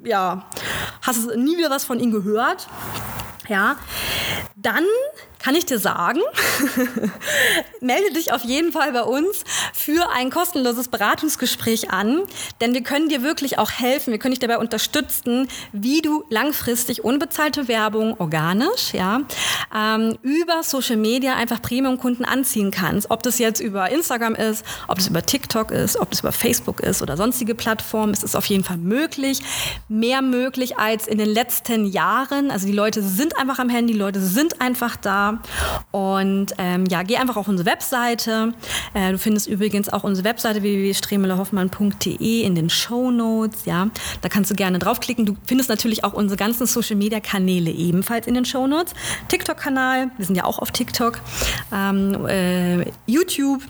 ja, 0.04 0.46
hast 1.02 1.26
du 1.30 1.38
nie 1.38 1.58
wieder 1.58 1.70
was 1.70 1.84
von 1.84 2.00
ihnen 2.00 2.12
gehört, 2.12 2.68
ja, 3.48 3.76
dann 4.56 4.86
kann 5.42 5.56
ich 5.56 5.66
dir 5.66 5.80
sagen, 5.80 6.20
melde 7.82 8.14
dich 8.14 8.32
auf 8.32 8.44
jeden 8.44 8.72
Fall 8.72 8.92
bei 8.92 9.04
uns 9.04 9.44
für 9.74 10.12
ein 10.12 10.30
kostenloses 10.30 10.88
Beratungsgespräch 10.88 11.90
an, 11.92 12.22
denn 12.60 12.74
wir 12.74 12.84
können 12.84 13.10
dir 13.10 13.24
wirklich 13.24 13.58
auch 13.58 13.72
helfen, 13.72 14.12
wir 14.12 14.20
können 14.20 14.34
dich 14.34 14.40
dabei 14.40 14.60
unterstützen, 14.60 15.48
wie 15.72 16.02
du 16.02 16.24
langfristig 16.30 17.04
unbezahlte 17.04 17.68
Werbung 17.68 18.20
organisch, 18.20 18.94
ja, 18.94 19.22
ähm, 19.76 20.18
über 20.22 20.64
Social 20.64 20.98
Media 20.98 21.36
einfach 21.36 21.62
Premium-Kunden 21.62 22.26
anziehen 22.26 22.72
kannst. 22.72 23.10
Ob 23.10 23.24
das 23.24 23.40
jetzt 23.40 23.60
über 23.60 23.90
Instagram 23.90 24.36
ist, 24.36 24.66
ob 24.88 25.00
es 25.00 25.08
über 25.08 25.24
TikTok 25.24 25.72
ist, 25.72 25.98
ob 25.98 26.12
es 26.12 26.20
über 26.20 26.32
Facebook 26.32 26.82
ist 26.82 27.02
oder 27.02 27.18
sonstige 27.18 27.56
Plattformen, 27.56 28.14
es 28.14 28.24
ist 28.24 28.36
auf 28.36 28.46
jeden 28.46 28.64
Fall 28.64 28.78
möglich, 28.78 29.42
mehr 29.88 30.22
möglich 30.22 30.78
als 30.78 31.08
in 31.08 31.18
den 31.18 31.30
letzten 31.30 31.86
Jahren. 31.86 32.52
Also 32.52 32.68
die 32.68 32.74
Leute 32.74 33.02
sind 33.02 33.38
einfach 33.38 33.60
am 33.60 33.70
Handy, 33.70 33.94
die 33.94 34.00
Leute 34.00 34.22
sind 34.22 34.62
einfach 34.62 34.96
da. 34.96 35.31
Und 35.92 36.54
ähm, 36.58 36.86
ja, 36.86 37.04
geh 37.04 37.18
einfach 37.18 37.38
auf 37.38 37.48
unsere 37.48 37.70
Webseite. 37.70 38.54
Äh, 38.94 39.12
du 39.12 39.18
findest 39.18 39.48
übrigens 39.48 39.90
auch 39.90 40.04
unsere 40.04 40.28
Webseite 40.28 40.62
www.stremelehoffmann.de 40.62 42.42
in 42.42 42.56
den 42.56 42.70
Show 42.70 43.12
Notes. 43.12 43.66
Ja, 43.66 43.90
da 44.22 44.30
kannst 44.30 44.52
du 44.52 44.56
gerne 44.56 44.80
draufklicken. 44.80 45.26
Du 45.26 45.36
findest 45.46 45.70
natürlich 45.70 46.04
auch 46.04 46.14
unsere 46.14 46.38
ganzen 46.38 46.66
Social 46.68 46.96
Media 46.96 47.20
Kanäle 47.20 47.72
ebenfalls 47.72 48.28
in 48.28 48.34
den 48.34 48.46
Show 48.46 48.68
Notes. 48.68 48.94
TikTok-Kanal, 49.28 50.12
wir 50.18 50.26
sind 50.26 50.36
ja 50.36 50.46
auch 50.46 50.60
auf 50.60 50.72
TikTok. 50.72 51.20
Ähm, 51.74 52.26
äh, 52.28 52.86
YouTube. 53.06 53.62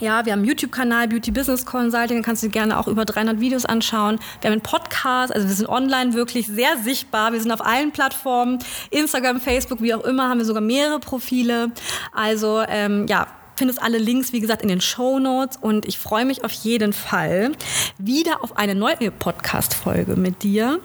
Ja, 0.00 0.26
wir 0.26 0.32
haben 0.32 0.40
einen 0.40 0.48
YouTube-Kanal, 0.48 1.08
Beauty 1.08 1.30
Business 1.30 1.64
Consulting, 1.64 2.18
da 2.18 2.22
kannst 2.22 2.42
du 2.42 2.48
dir 2.48 2.52
gerne 2.52 2.78
auch 2.78 2.86
über 2.86 3.06
300 3.06 3.40
Videos 3.40 3.64
anschauen. 3.64 4.18
Wir 4.40 4.50
haben 4.50 4.52
einen 4.52 4.60
Podcast, 4.60 5.34
also 5.34 5.48
wir 5.48 5.54
sind 5.54 5.68
online 5.68 6.12
wirklich 6.12 6.46
sehr 6.46 6.76
sichtbar. 6.76 7.32
Wir 7.32 7.40
sind 7.40 7.50
auf 7.50 7.64
allen 7.64 7.92
Plattformen, 7.92 8.58
Instagram, 8.90 9.40
Facebook, 9.40 9.80
wie 9.80 9.94
auch 9.94 10.04
immer, 10.04 10.28
haben 10.28 10.38
wir 10.38 10.44
sogar 10.44 10.60
mehrere 10.60 11.00
Profile. 11.00 11.70
Also 12.12 12.62
ähm, 12.68 13.06
ja, 13.08 13.26
findest 13.56 13.82
alle 13.82 13.96
Links, 13.96 14.34
wie 14.34 14.40
gesagt, 14.40 14.60
in 14.60 14.68
den 14.68 14.82
Show 14.82 15.18
Notes 15.18 15.56
und 15.56 15.86
ich 15.86 15.98
freue 15.98 16.26
mich 16.26 16.44
auf 16.44 16.52
jeden 16.52 16.92
Fall 16.92 17.52
wieder 17.96 18.44
auf 18.44 18.58
eine 18.58 18.74
neue 18.74 19.10
Podcast-Folge 19.10 20.16
mit 20.16 20.42
dir. 20.42 20.80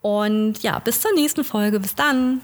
Und 0.00 0.62
ja, 0.62 0.80
bis 0.80 1.00
zur 1.00 1.12
nächsten 1.14 1.44
Folge. 1.44 1.78
Bis 1.78 1.94
dann. 1.94 2.40